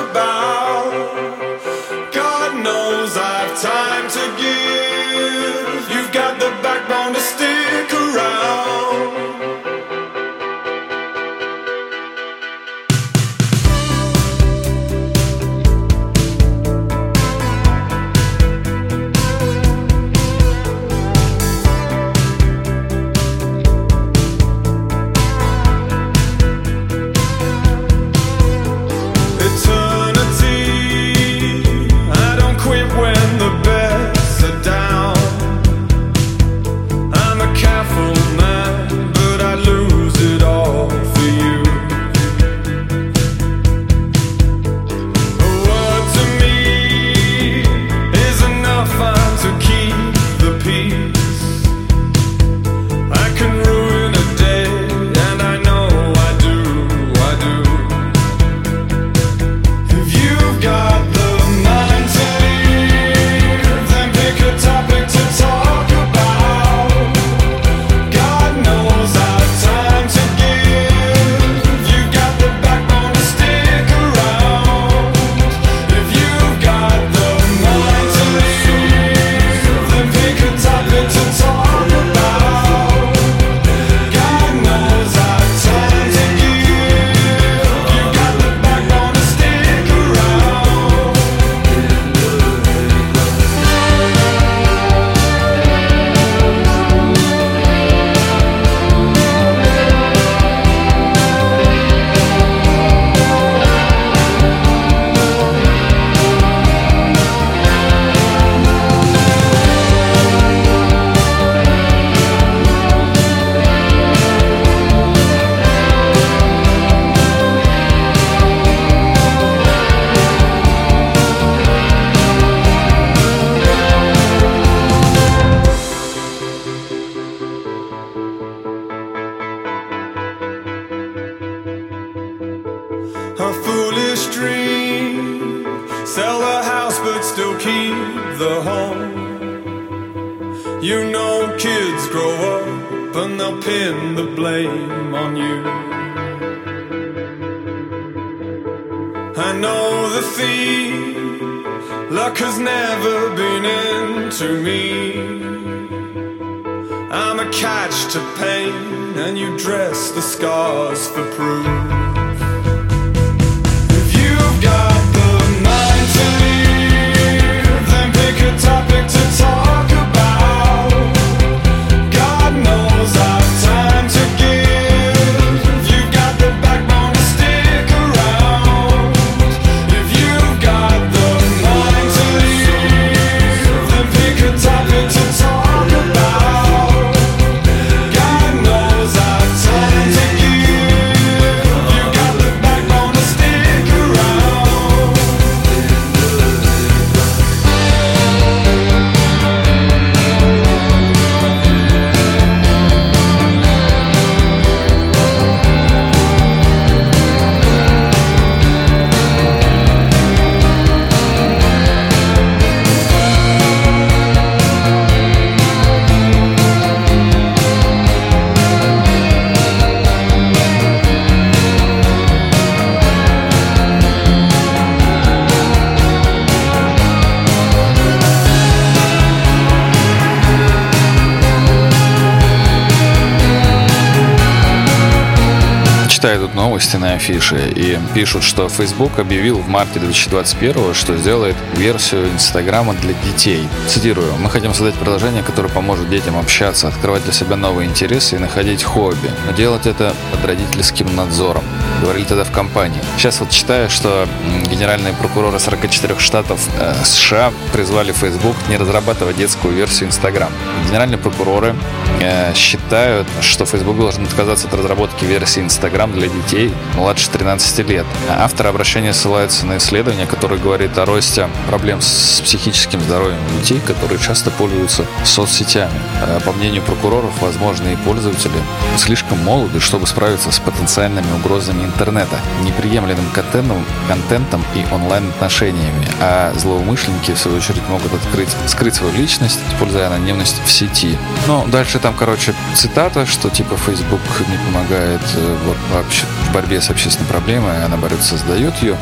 новости 236.57 236.97
на 236.97 237.13
афише 237.13 237.71
и 237.77 237.99
пишут, 238.15 238.43
что 238.43 238.69
Facebook 238.69 239.19
объявил 239.19 239.59
в 239.59 239.69
марте 239.69 240.01
2021, 240.01 240.95
что 240.95 241.17
сделает 241.17 241.55
версию 241.75 242.29
Инстаграма 242.31 242.95
для 242.95 243.13
детей. 243.13 243.69
Цитирую. 243.87 244.33
«Мы 244.39 244.51
хотим 244.51 244.73
создать 244.73 244.95
приложение, 244.95 245.43
которое 245.43 245.69
поможет 245.69 246.09
детям 246.09 246.37
общаться, 246.39 246.89
открывать 246.89 247.25
для 247.25 247.33
себя 247.33 247.57
новые 247.57 247.89
интересы 247.89 248.37
и 248.37 248.39
находить 248.39 248.83
хобби. 248.83 249.31
Но 249.47 249.53
делать 249.53 249.87
это 249.87 250.15
под 250.33 250.45
родительским 250.45 251.15
надзором»,— 251.15 251.65
говорили 252.01 252.25
тогда 252.25 252.45
в 252.45 252.51
компании. 252.51 253.01
Сейчас 253.17 253.41
вот 253.41 253.51
читаю, 253.51 253.91
что 253.91 254.27
генеральные 254.71 255.15
прокуроры 255.15 255.59
44 255.59 256.19
штатов 256.19 256.61
э, 256.79 256.95
США 257.05 257.53
призвали 257.73 258.13
Facebook 258.13 258.57
не 258.69 258.77
разрабатывать 258.77 259.37
детскую 259.37 259.75
версию 259.75 260.09
Instagram. 260.09 260.51
Генеральные 260.89 261.19
прокуроры 261.19 261.75
э, 262.21 262.55
считают, 262.55 263.27
что 263.41 263.67
Facebook 263.67 263.97
должен 263.99 264.25
отказаться 264.25 264.69
от 264.69 264.75
разработки 264.75 265.25
версии 265.25 265.63
Instagram 265.63 266.13
для 266.13 266.29
детей 266.29 266.73
младше 266.95 267.31
13 267.31 267.89
лет. 267.89 268.07
Авторы 268.29 268.69
обращения 268.69 269.13
ссылаются 269.13 269.67
на 269.67 269.79
исследование, 269.79 270.27
которое 270.27 270.59
говорит 270.59 270.97
о 270.99 271.05
росте 271.07 271.49
проблем 271.67 272.01
с 272.01 272.41
психическим 272.45 273.01
здоровьем 273.01 273.39
детей, 273.61 273.81
которые 273.87 274.19
часто 274.21 274.51
пользуются 274.51 275.05
соцсетями. 275.25 275.91
Э, 276.23 276.41
По 276.45 276.53
мнению 276.53 276.83
прокуроров, 276.83 277.33
возможные 277.41 277.97
пользователи 277.99 278.53
слишком 278.99 279.43
молоды, 279.45 279.81
чтобы 279.81 280.07
справиться 280.07 280.51
с 280.51 280.59
потенциальными 280.59 281.31
угрозами 281.33 281.85
интернета, 281.85 282.39
неприемлемым 282.63 283.31
контентом, 283.33 283.85
контентом 284.09 284.65
и 284.75 284.85
онлайн-отношениями, 284.93 286.09
а 286.21 286.53
злоумышленники, 286.57 287.33
в 287.33 287.39
свою 287.39 287.59
очередь, 287.59 287.87
могут 287.89 288.13
открыть, 288.13 288.49
скрыть 288.67 288.95
свою 288.95 289.13
личность, 289.15 289.59
используя 289.73 290.07
анонимность 290.07 290.61
в 290.65 290.71
сети. 290.71 291.19
Ну, 291.47 291.67
дальше 291.67 291.99
там, 291.99 292.15
короче, 292.15 292.55
цитата, 292.75 293.27
что 293.27 293.51
типа 293.51 293.77
Facebook 293.77 294.21
не 294.49 294.57
помогает 294.59 295.23
э, 295.35 295.57
вообще 295.93 296.25
в 296.49 296.53
борьбе 296.53 296.81
с 296.81 296.91
общественной 296.91 297.29
проблемой, 297.29 297.85
а 297.85 297.89
наоборот 297.89 298.23
создает 298.23 298.75
ее. 298.83 298.97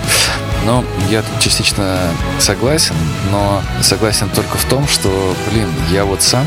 Но 0.64 0.84
я 1.10 1.22
частично 1.40 1.98
согласен, 2.38 2.94
но 3.30 3.62
согласен 3.82 4.28
только 4.30 4.56
в 4.56 4.64
том, 4.64 4.88
что, 4.88 5.34
блин, 5.50 5.68
я 5.90 6.04
вот 6.04 6.22
сам 6.22 6.46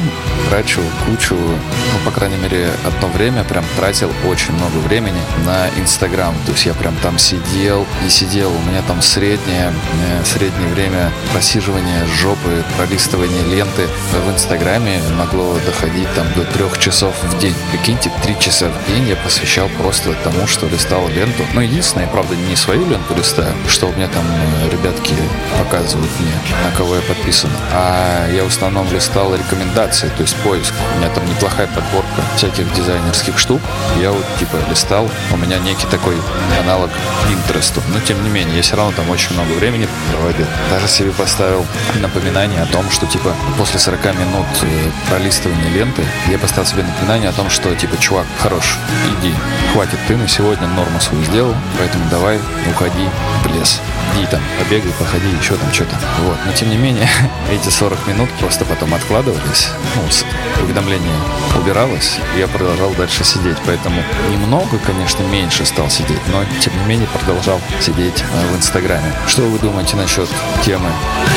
трачу 0.50 0.82
кучу, 1.06 1.36
ну, 1.36 2.00
по 2.06 2.12
крайней 2.12 2.38
мере, 2.38 2.70
одно 2.86 3.08
время 3.08 3.44
прям 3.44 3.64
тратил 3.76 4.12
очень 4.28 4.54
много 4.54 4.78
времени 4.78 5.20
на 5.46 5.70
Инстаграм. 5.80 6.36
То 6.46 6.52
есть 6.52 6.66
я 6.66 6.74
прям 6.74 6.96
там 6.98 7.18
сидел 7.18 7.86
и 8.06 8.10
сидел. 8.10 8.52
У 8.52 8.70
меня 8.70 8.82
там 8.88 9.02
среднее, 9.02 9.74
э, 10.04 10.24
среднее 10.26 10.68
время 10.70 11.12
просиживания 11.32 12.06
жопы, 12.22 12.64
пролистывания 12.78 13.44
ленты 13.44 13.88
в 14.26 14.32
Инстаграме 14.32 15.02
могло 15.18 15.56
доходить 15.66 16.08
там 16.16 16.26
до 16.36 16.44
трех 16.52 16.78
часов 16.78 17.16
в 17.24 17.38
день. 17.40 17.56
Прикиньте, 17.72 18.12
три 18.24 18.38
часа 18.40 18.70
в 18.70 18.92
день 18.92 19.08
я 19.08 19.16
посвящал 19.16 19.70
просто 19.78 20.14
тому, 20.24 20.48
что 20.48 20.68
листал 20.68 21.08
ленту. 21.10 21.44
Ну, 21.54 21.62
единственное, 21.62 22.08
правда, 22.08 22.36
не 22.36 22.56
свою 22.56 22.88
ленту 22.88 23.16
листаю, 23.16 23.54
что 23.68 23.88
у 23.88 23.94
меня 23.94 24.08
там 24.08 24.26
э, 24.26 24.70
ребятки 24.70 25.16
показывают 25.58 26.12
мне, 26.20 26.34
на 26.64 26.76
кого 26.76 26.96
я 26.96 27.02
подписан. 27.02 27.50
А 27.74 28.30
я 28.32 28.44
в 28.44 28.48
основном 28.48 28.92
листал 28.92 29.34
рекомендации, 29.36 30.10
то 30.18 30.27
есть 30.28 30.44
поиск. 30.44 30.74
У 30.94 30.98
меня 30.98 31.10
там 31.10 31.26
неплохая 31.26 31.68
подборка 31.68 32.07
всяких 32.36 32.72
дизайнерских 32.74 33.38
штук. 33.38 33.62
Я 34.00 34.12
вот 34.12 34.26
типа 34.40 34.58
листал, 34.70 35.10
у 35.32 35.38
меня 35.38 35.58
некий 35.60 35.88
такой 35.88 36.16
аналог 36.60 36.90
Pinterest. 37.28 37.82
Но 37.94 38.00
тем 38.02 38.24
не 38.24 38.30
менее, 38.30 38.58
я 38.58 38.62
все 38.62 38.76
равно 38.76 38.94
там 38.96 39.10
очень 39.10 39.34
много 39.34 39.52
времени 39.54 39.88
проводил. 40.12 40.46
Даже 40.70 40.88
себе 40.88 41.12
поставил 41.12 41.66
напоминание 42.02 42.62
о 42.62 42.66
том, 42.66 42.90
что 42.92 43.06
типа 43.06 43.34
после 43.58 43.80
40 43.80 44.06
минут 44.16 44.48
э, 44.62 44.92
пролистывания 45.10 45.70
ленты 45.70 46.04
я 46.28 46.38
поставил 46.38 46.68
себе 46.68 46.84
напоминание 46.84 47.30
о 47.30 47.34
том, 47.34 47.50
что 47.50 47.74
типа, 47.76 47.98
чувак, 47.98 48.26
хорош, 48.40 48.78
иди, 49.20 49.34
хватит, 49.74 50.00
ты 50.08 50.16
на 50.16 50.28
сегодня 50.28 50.68
норму 50.68 51.00
свою 51.00 51.24
сделал, 51.26 51.56
поэтому 51.78 52.10
давай 52.10 52.40
уходи 52.70 53.08
в 53.44 53.48
лес. 53.48 53.82
И 54.22 54.26
там 54.28 54.42
побегай, 54.58 54.92
походи, 55.00 55.28
еще 55.40 55.56
там 55.56 55.72
что-то. 55.72 55.96
Вот. 56.22 56.38
Но 56.46 56.52
тем 56.54 56.70
не 56.70 56.78
менее, 56.78 57.08
эти 57.52 57.70
40 57.70 58.08
минут 58.08 58.30
просто 58.40 58.66
потом 58.66 58.94
откладывались. 58.94 59.70
Ну, 59.96 60.64
уведомление 60.64 61.16
убиралось, 61.60 62.07
я 62.38 62.48
продолжал 62.48 62.94
дальше 62.94 63.24
сидеть. 63.24 63.58
Поэтому 63.66 64.02
немного, 64.32 64.78
конечно, 64.86 65.24
меньше 65.24 65.66
стал 65.66 65.90
сидеть, 65.90 66.22
но 66.32 66.44
тем 66.62 66.74
не 66.80 66.86
менее 66.86 67.08
продолжал 67.08 67.60
сидеть 67.82 68.24
э, 68.34 68.54
в 68.54 68.58
Инстаграме. 68.58 69.12
Что 69.28 69.44
вы 69.44 69.60
думаете 69.60 69.96
насчет 69.96 70.30
темы 70.64 70.90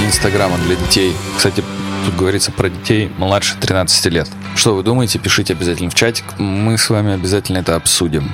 Инстаграма 0.05 0.57
для 0.59 0.77
детей? 0.77 1.15
Кстати, 1.37 1.65
Тут 2.07 2.17
говорится 2.17 2.51
про 2.51 2.71
детей 2.71 3.13
младше 3.19 3.57
13 3.61 4.07
лет. 4.07 4.29
Что 4.55 4.75
вы 4.75 4.83
думаете, 4.83 5.19
пишите 5.19 5.53
обязательно 5.53 5.91
в 5.91 5.95
чатик. 5.95 6.25
Мы 6.39 6.79
с 6.79 6.89
вами 6.89 7.13
обязательно 7.13 7.59
это 7.59 7.77
обсудим. 7.77 8.33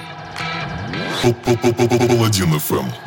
Паладин 1.22 2.54
FM. 2.54 3.05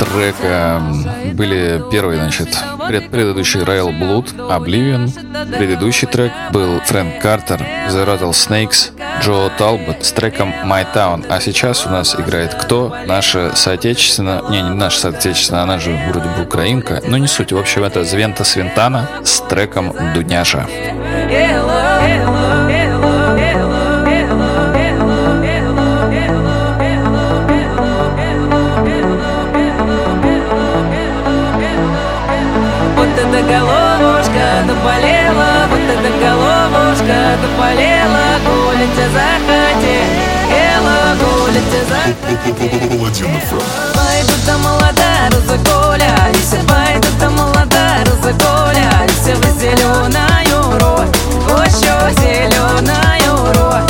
трека 0.00 0.80
э, 1.24 1.32
были 1.32 1.82
первые, 1.90 2.18
значит, 2.18 2.48
пред, 2.88 3.10
предыдущий 3.10 3.60
Royal 3.60 3.90
Blood, 3.90 4.34
Oblivion. 4.36 5.10
Предыдущий 5.56 6.08
трек 6.08 6.32
был 6.52 6.80
Фрэнк 6.86 7.20
Картер, 7.20 7.60
The 7.88 8.06
Rattlesnakes, 8.06 8.92
Джо 9.22 9.50
Талбот 9.58 10.04
с 10.04 10.12
треком 10.12 10.54
My 10.64 10.86
Town. 10.94 11.26
А 11.28 11.40
сейчас 11.40 11.86
у 11.86 11.90
нас 11.90 12.14
играет 12.18 12.54
кто? 12.54 12.96
Наша 13.06 13.54
соотечественная, 13.54 14.42
не, 14.48 14.62
не 14.62 14.74
наша 14.74 15.00
соотечественная, 15.00 15.62
она 15.62 15.78
же 15.78 15.98
вроде 16.08 16.28
бы 16.30 16.44
украинка, 16.44 17.02
но 17.06 17.18
не 17.18 17.28
суть. 17.28 17.52
В 17.52 17.58
общем, 17.58 17.84
это 17.84 18.04
Звента 18.04 18.44
Свинтана 18.44 19.08
с 19.22 19.40
треком 19.40 19.94
Дуняша. 20.14 20.66
Yeah, 21.30 21.64
love. 21.64 22.59
как 37.40 37.50
болела, 37.58 38.38
гулять 38.44 38.98
я 38.98 39.08
захотела, 39.16 40.96
гулять 41.20 41.72
я 41.72 41.82
захотела. 41.84 43.10
Пойдут 43.94 44.40
до 44.46 44.58
молода, 44.58 45.28
разогулялись, 45.30 46.54
пойдут 46.68 47.18
до 47.18 47.30
молода, 47.30 48.04
Все 49.22 49.34
в 49.34 49.60
зеленую 49.60 50.78
роль, 50.80 51.08
еще 51.66 51.96
зеленую 52.20 53.52
роль. 53.54 53.89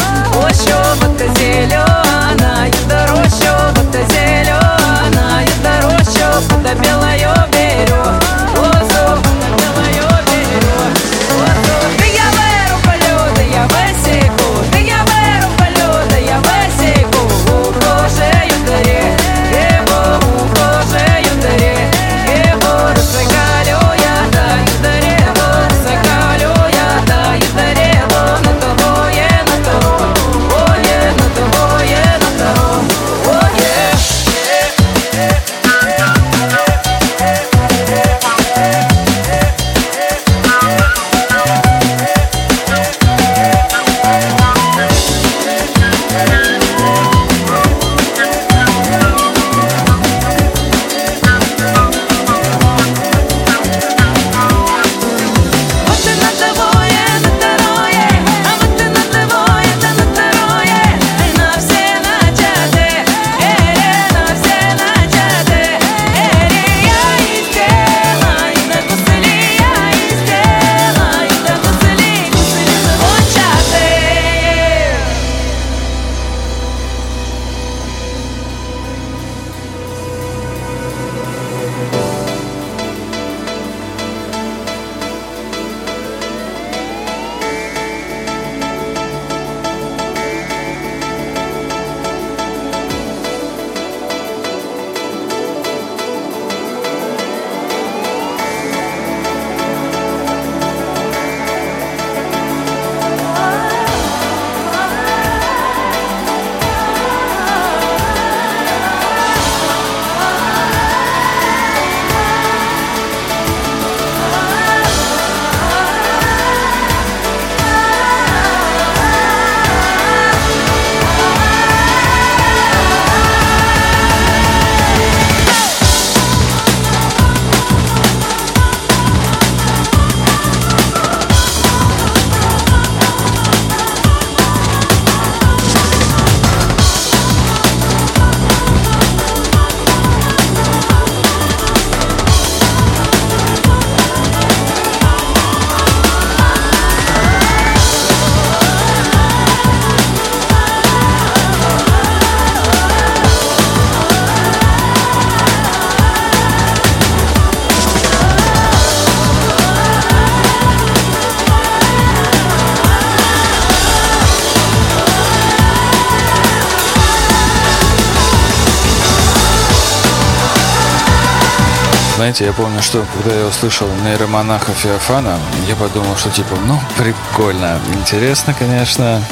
Знаете, 172.20 172.44
я 172.44 172.52
помню, 172.52 172.82
что 172.82 173.02
когда 173.14 173.34
я 173.34 173.46
услышал 173.46 173.88
нейромонаха 174.04 174.72
Феофана, 174.72 175.38
я 175.66 175.74
подумал, 175.74 176.14
что 176.16 176.28
типа, 176.28 176.54
ну, 176.66 176.78
прикольно, 176.98 177.80
интересно, 177.94 178.52
конечно, 178.52 179.24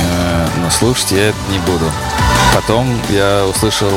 э, 0.00 0.46
но 0.56 0.68
слушать 0.68 1.12
я 1.12 1.28
это 1.28 1.38
не 1.52 1.60
буду. 1.60 1.88
Потом 2.52 3.00
я 3.10 3.46
услышал 3.46 3.88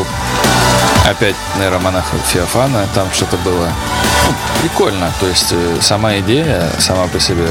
опять 1.10 1.36
нейромонаха 1.58 2.16
Феофана, 2.28 2.86
там 2.94 3.12
что-то 3.12 3.38
было 3.38 3.70
ну, 4.28 4.36
прикольно. 4.62 5.12
То 5.20 5.26
есть 5.26 5.52
э, 5.52 5.78
сама 5.82 6.20
идея 6.20 6.70
сама 6.78 7.08
по 7.08 7.20
себе 7.20 7.48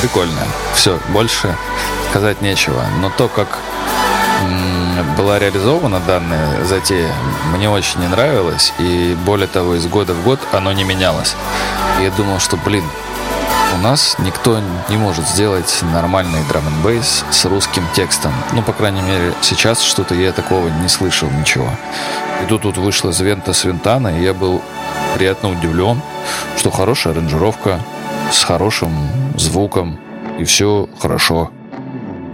прикольная. 0.00 0.48
Все, 0.74 0.98
больше 1.10 1.56
сказать 2.10 2.42
нечего. 2.42 2.84
Но 2.98 3.08
то, 3.08 3.28
как 3.28 3.60
была 5.16 5.38
реализована 5.38 6.00
данная 6.00 6.64
затея, 6.64 7.12
мне 7.52 7.68
очень 7.68 8.00
не 8.00 8.08
нравилось. 8.08 8.72
И 8.78 9.16
более 9.24 9.48
того, 9.48 9.74
из 9.74 9.86
года 9.86 10.14
в 10.14 10.22
год 10.22 10.40
оно 10.52 10.72
не 10.72 10.84
менялось. 10.84 11.34
Я 12.00 12.10
думал, 12.10 12.38
что, 12.38 12.56
блин, 12.56 12.84
у 13.74 13.78
нас 13.78 14.16
никто 14.18 14.60
не 14.88 14.96
может 14.96 15.26
сделать 15.26 15.80
нормальный 15.92 16.42
драм 16.48 16.66
н 16.66 16.82
бейс 16.82 17.24
с 17.30 17.44
русским 17.44 17.84
текстом. 17.94 18.32
Ну, 18.52 18.62
по 18.62 18.72
крайней 18.72 19.02
мере, 19.02 19.32
сейчас 19.40 19.80
что-то 19.82 20.14
я 20.14 20.32
такого 20.32 20.68
не 20.68 20.88
слышал 20.88 21.28
ничего. 21.30 21.68
И 22.42 22.46
тут 22.46 22.64
вот 22.64 22.76
вышла 22.76 23.12
Звента 23.12 23.52
Свинтана, 23.52 24.18
и 24.18 24.22
я 24.22 24.32
был 24.32 24.62
приятно 25.14 25.50
удивлен, 25.50 26.00
что 26.56 26.70
хорошая 26.70 27.14
аранжировка 27.14 27.80
с 28.30 28.44
хорошим 28.44 28.92
звуком, 29.36 29.98
и 30.38 30.44
все 30.44 30.88
хорошо. 31.00 31.50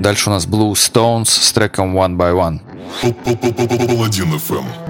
Дальше 0.00 0.30
у 0.30 0.32
нас 0.32 0.46
Blue 0.46 0.72
Stones 0.72 1.26
с 1.26 1.52
треком 1.52 1.94
One 1.94 2.16
by 2.16 2.32
One. 2.32 2.60
Паладин 3.86 4.32
FM. 4.34 4.89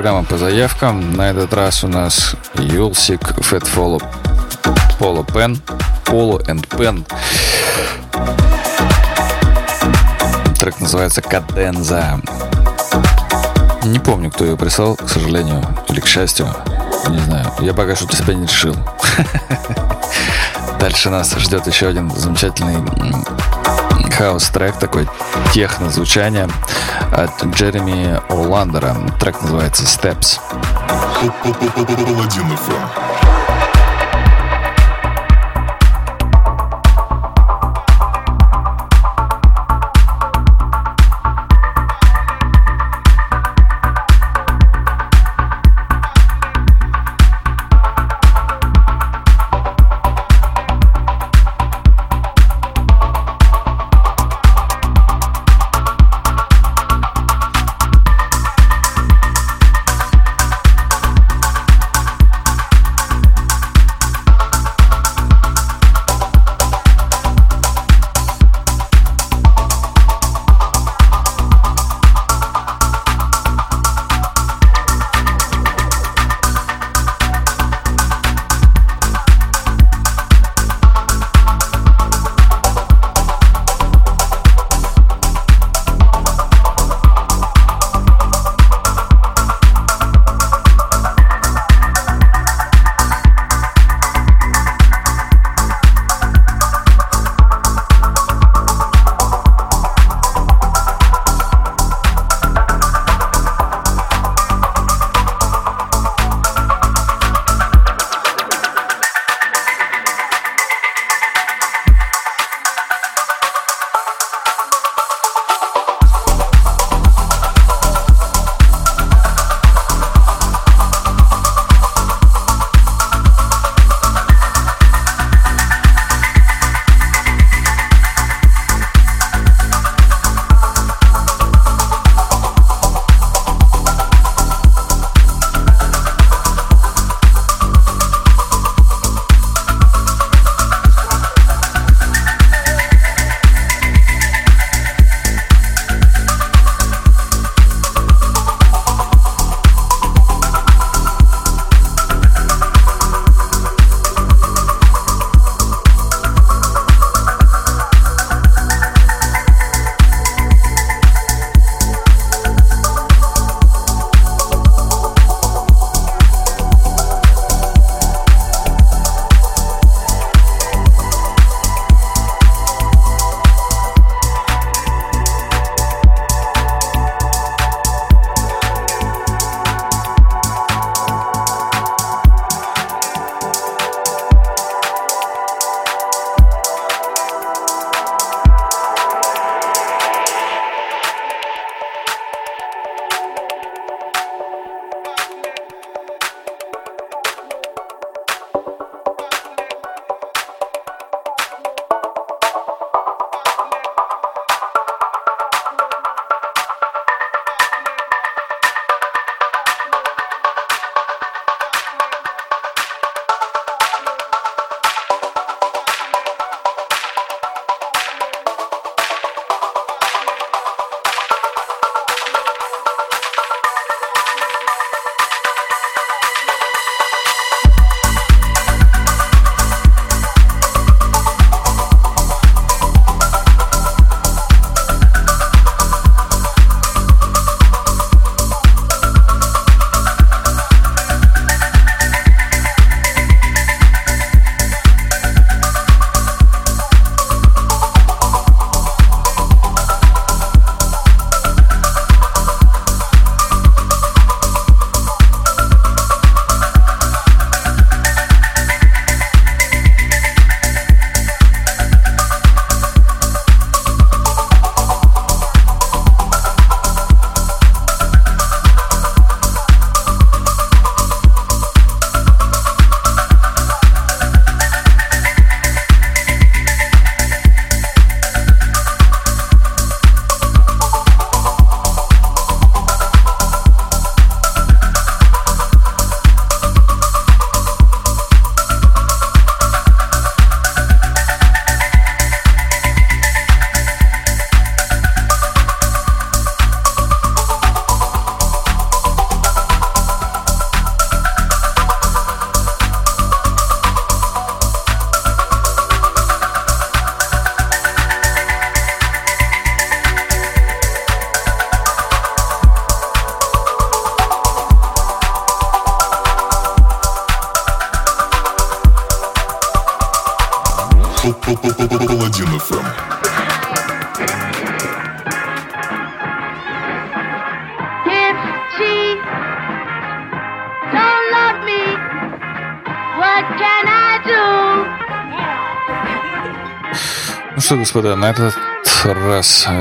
Программа 0.00 0.24
по 0.24 0.38
заявкам. 0.38 1.12
На 1.12 1.28
этот 1.28 1.52
раз 1.52 1.84
у 1.84 1.88
нас 1.88 2.34
Юлсик, 2.54 3.20
Fat 3.20 3.68
Follow, 3.70 4.02
Polo 4.98 5.26
Pen, 5.26 5.60
Polo 6.06 6.42
and 6.46 6.66
Pen. 6.68 7.04
Трек 10.58 10.80
называется 10.80 11.20
Каденза. 11.20 12.18
Не 13.84 13.98
помню, 13.98 14.30
кто 14.30 14.46
ее 14.46 14.56
прислал, 14.56 14.96
к 14.96 15.06
сожалению, 15.06 15.62
или 15.90 16.00
к 16.00 16.06
счастью. 16.06 16.48
Не 17.10 17.18
знаю. 17.18 17.52
Я 17.60 17.74
пока 17.74 17.94
что 17.94 18.06
для 18.06 18.16
себя 18.16 18.32
не 18.32 18.46
решил. 18.46 18.74
Дальше 20.80 21.10
нас 21.10 21.30
ждет 21.36 21.66
еще 21.66 21.88
один 21.88 22.10
замечательный 22.10 22.78
м, 24.20 24.26
хаос-трек, 24.26 24.78
такой 24.78 25.08
техно-звучание 25.52 26.48
от 27.12 27.44
Джереми 27.54 28.20
Оландера. 28.28 28.94
Трек 29.18 29.40
называется 29.42 29.84
Steps. 29.84 30.38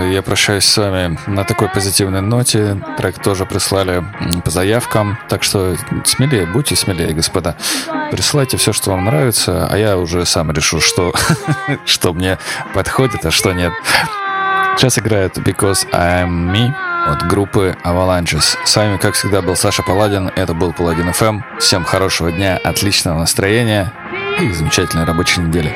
Я 0.02 0.22
прощаюсь 0.22 0.66
с 0.66 0.78
вами 0.78 1.18
на 1.28 1.44
такой 1.44 1.70
позитивной 1.70 2.22
ноте. 2.22 2.78
Трек 2.98 3.22
тоже 3.22 3.46
прислали 3.46 4.04
по 4.44 4.50
заявкам, 4.50 5.18
так 5.30 5.44
что 5.44 5.76
смелее, 6.06 6.46
будьте 6.46 6.76
смелее, 6.76 7.14
господа. 7.14 7.56
Присылайте 8.12 8.58
все, 8.58 8.74
что 8.74 8.92
вам 8.92 9.06
нравится, 9.06 9.68
а 9.70 9.78
я 9.78 9.98
уже 9.98 10.26
сам 10.26 10.52
решу, 10.52 10.80
что, 10.80 11.14
что 11.86 12.14
мне 12.14 12.38
подходит, 12.74 13.26
а 13.26 13.32
что 13.32 13.54
нет. 13.54 13.72
Сейчас 14.78 14.98
играет 14.98 15.38
Because 15.38 15.90
I'm 15.92 16.52
Me 16.52 16.74
от 17.06 17.28
группы 17.28 17.76
Avalanches. 17.84 18.58
С 18.64 18.76
вами, 18.76 18.98
как 18.98 19.16
всегда, 19.16 19.42
был 19.42 19.56
Саша 19.56 19.84
Паладин. 19.84 20.32
Это 20.36 20.54
был 20.54 20.74
Паладин 20.74 21.10
FM. 21.10 21.42
Всем 21.60 21.84
хорошего 21.84 22.32
дня, 22.32 22.58
отличного 22.64 23.20
настроения 23.20 23.92
и 24.40 24.52
замечательной 24.52 25.06
рабочей 25.06 25.42
недели. 25.42 25.76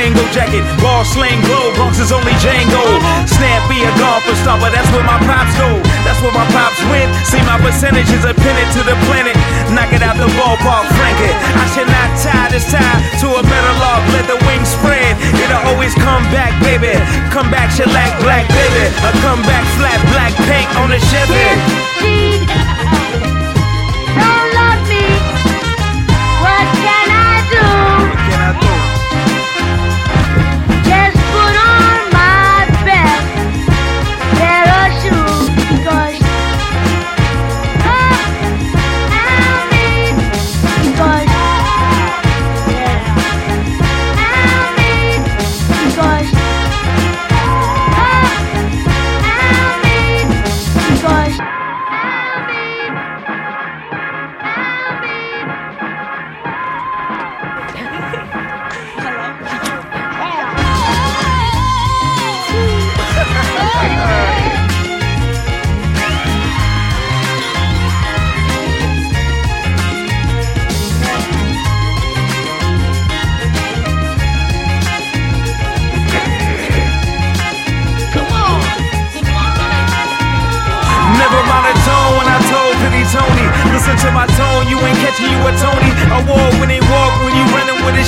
Durango 0.00 0.24
jacket. 0.32 0.64
Ball 0.80 1.04
slang 1.04 1.36
glow, 1.44 1.76
Bronx 1.76 2.00
is 2.00 2.08
only 2.08 2.32
Django. 2.40 2.80
Snappy 3.28 3.84
a 3.84 3.92
golfer 4.00 4.32
star, 4.40 4.56
but 4.56 4.72
that's 4.72 4.88
where 4.96 5.04
my 5.04 5.20
pops 5.28 5.52
go. 5.60 5.76
That's 6.08 6.16
where 6.24 6.32
my 6.32 6.48
pops 6.56 6.80
went. 6.88 7.12
See 7.28 7.36
my 7.44 7.60
percentages 7.60 8.24
are 8.24 8.32
pinned 8.32 8.72
to 8.72 8.80
the 8.80 8.96
planet. 9.04 9.36
Knock 9.76 9.92
it 9.92 10.00
out 10.00 10.16
the 10.16 10.24
ballpark, 10.40 10.88
frank 10.96 11.20
it. 11.20 11.36
I 11.36 11.68
should 11.76 11.84
not 11.84 12.16
tie 12.16 12.48
this 12.48 12.64
tie 12.72 12.96
to 13.20 13.28
a 13.28 13.42
metal 13.44 13.76
log. 13.76 14.00
Let 14.16 14.24
the 14.24 14.40
wings 14.48 14.72
spread. 14.72 15.20
It'll 15.36 15.68
always 15.68 15.92
come 15.92 16.24
back, 16.32 16.56
baby. 16.64 16.96
Come 17.28 17.52
back, 17.52 17.68
shellac, 17.68 18.16
black, 18.24 18.48
baby. 18.56 18.88
A 19.04 19.12
come 19.20 19.44
back, 19.44 19.68
flat, 19.76 20.00
black 20.16 20.32
paint 20.48 20.68
on 20.80 20.88
the 20.88 21.00
Chevy. 21.12 21.44
Don't 24.16 24.48
love 24.56 24.80
me, 24.88 25.04
what 26.40 26.64
can 26.80 27.04
I 27.04 27.44
do? 27.52 27.68
What 28.00 28.16
can 28.32 28.40
I 28.40 28.60
do? 28.64 28.79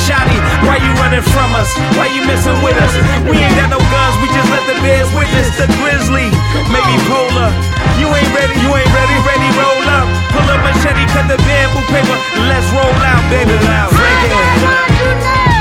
Shotty. 0.07 0.38
Why 0.66 0.82
you 0.82 0.90
running 0.98 1.22
from 1.22 1.50
us? 1.55 1.70
Why 1.94 2.11
you 2.11 2.22
messing 2.26 2.59
with 2.62 2.76
us? 2.78 2.92
We 3.26 3.38
ain't 3.38 3.55
got 3.55 3.70
no 3.70 3.78
guns, 3.78 4.14
we 4.18 4.26
just 4.34 4.50
let 4.50 4.64
the 4.66 4.76
bears 4.82 5.11
witness 5.14 5.48
the 5.55 5.66
grizzly. 5.78 6.28
Maybe 6.70 6.94
polar. 7.07 7.50
You 7.98 8.11
ain't 8.11 8.32
ready, 8.34 8.57
you 8.59 8.70
ain't 8.74 8.92
ready, 8.92 9.16
ready, 9.22 9.48
roll 9.55 9.86
up. 9.94 10.07
Pull 10.34 10.48
up 10.50 10.61
machete, 10.66 11.07
cut 11.14 11.26
the 11.30 11.38
bamboo 11.46 11.84
paper. 11.92 12.18
Let's 12.50 12.66
roll 12.74 12.98
out, 13.07 13.22
baby. 13.30 13.55
loud. 13.62 13.90
I 13.94 15.48
it. 15.48 15.51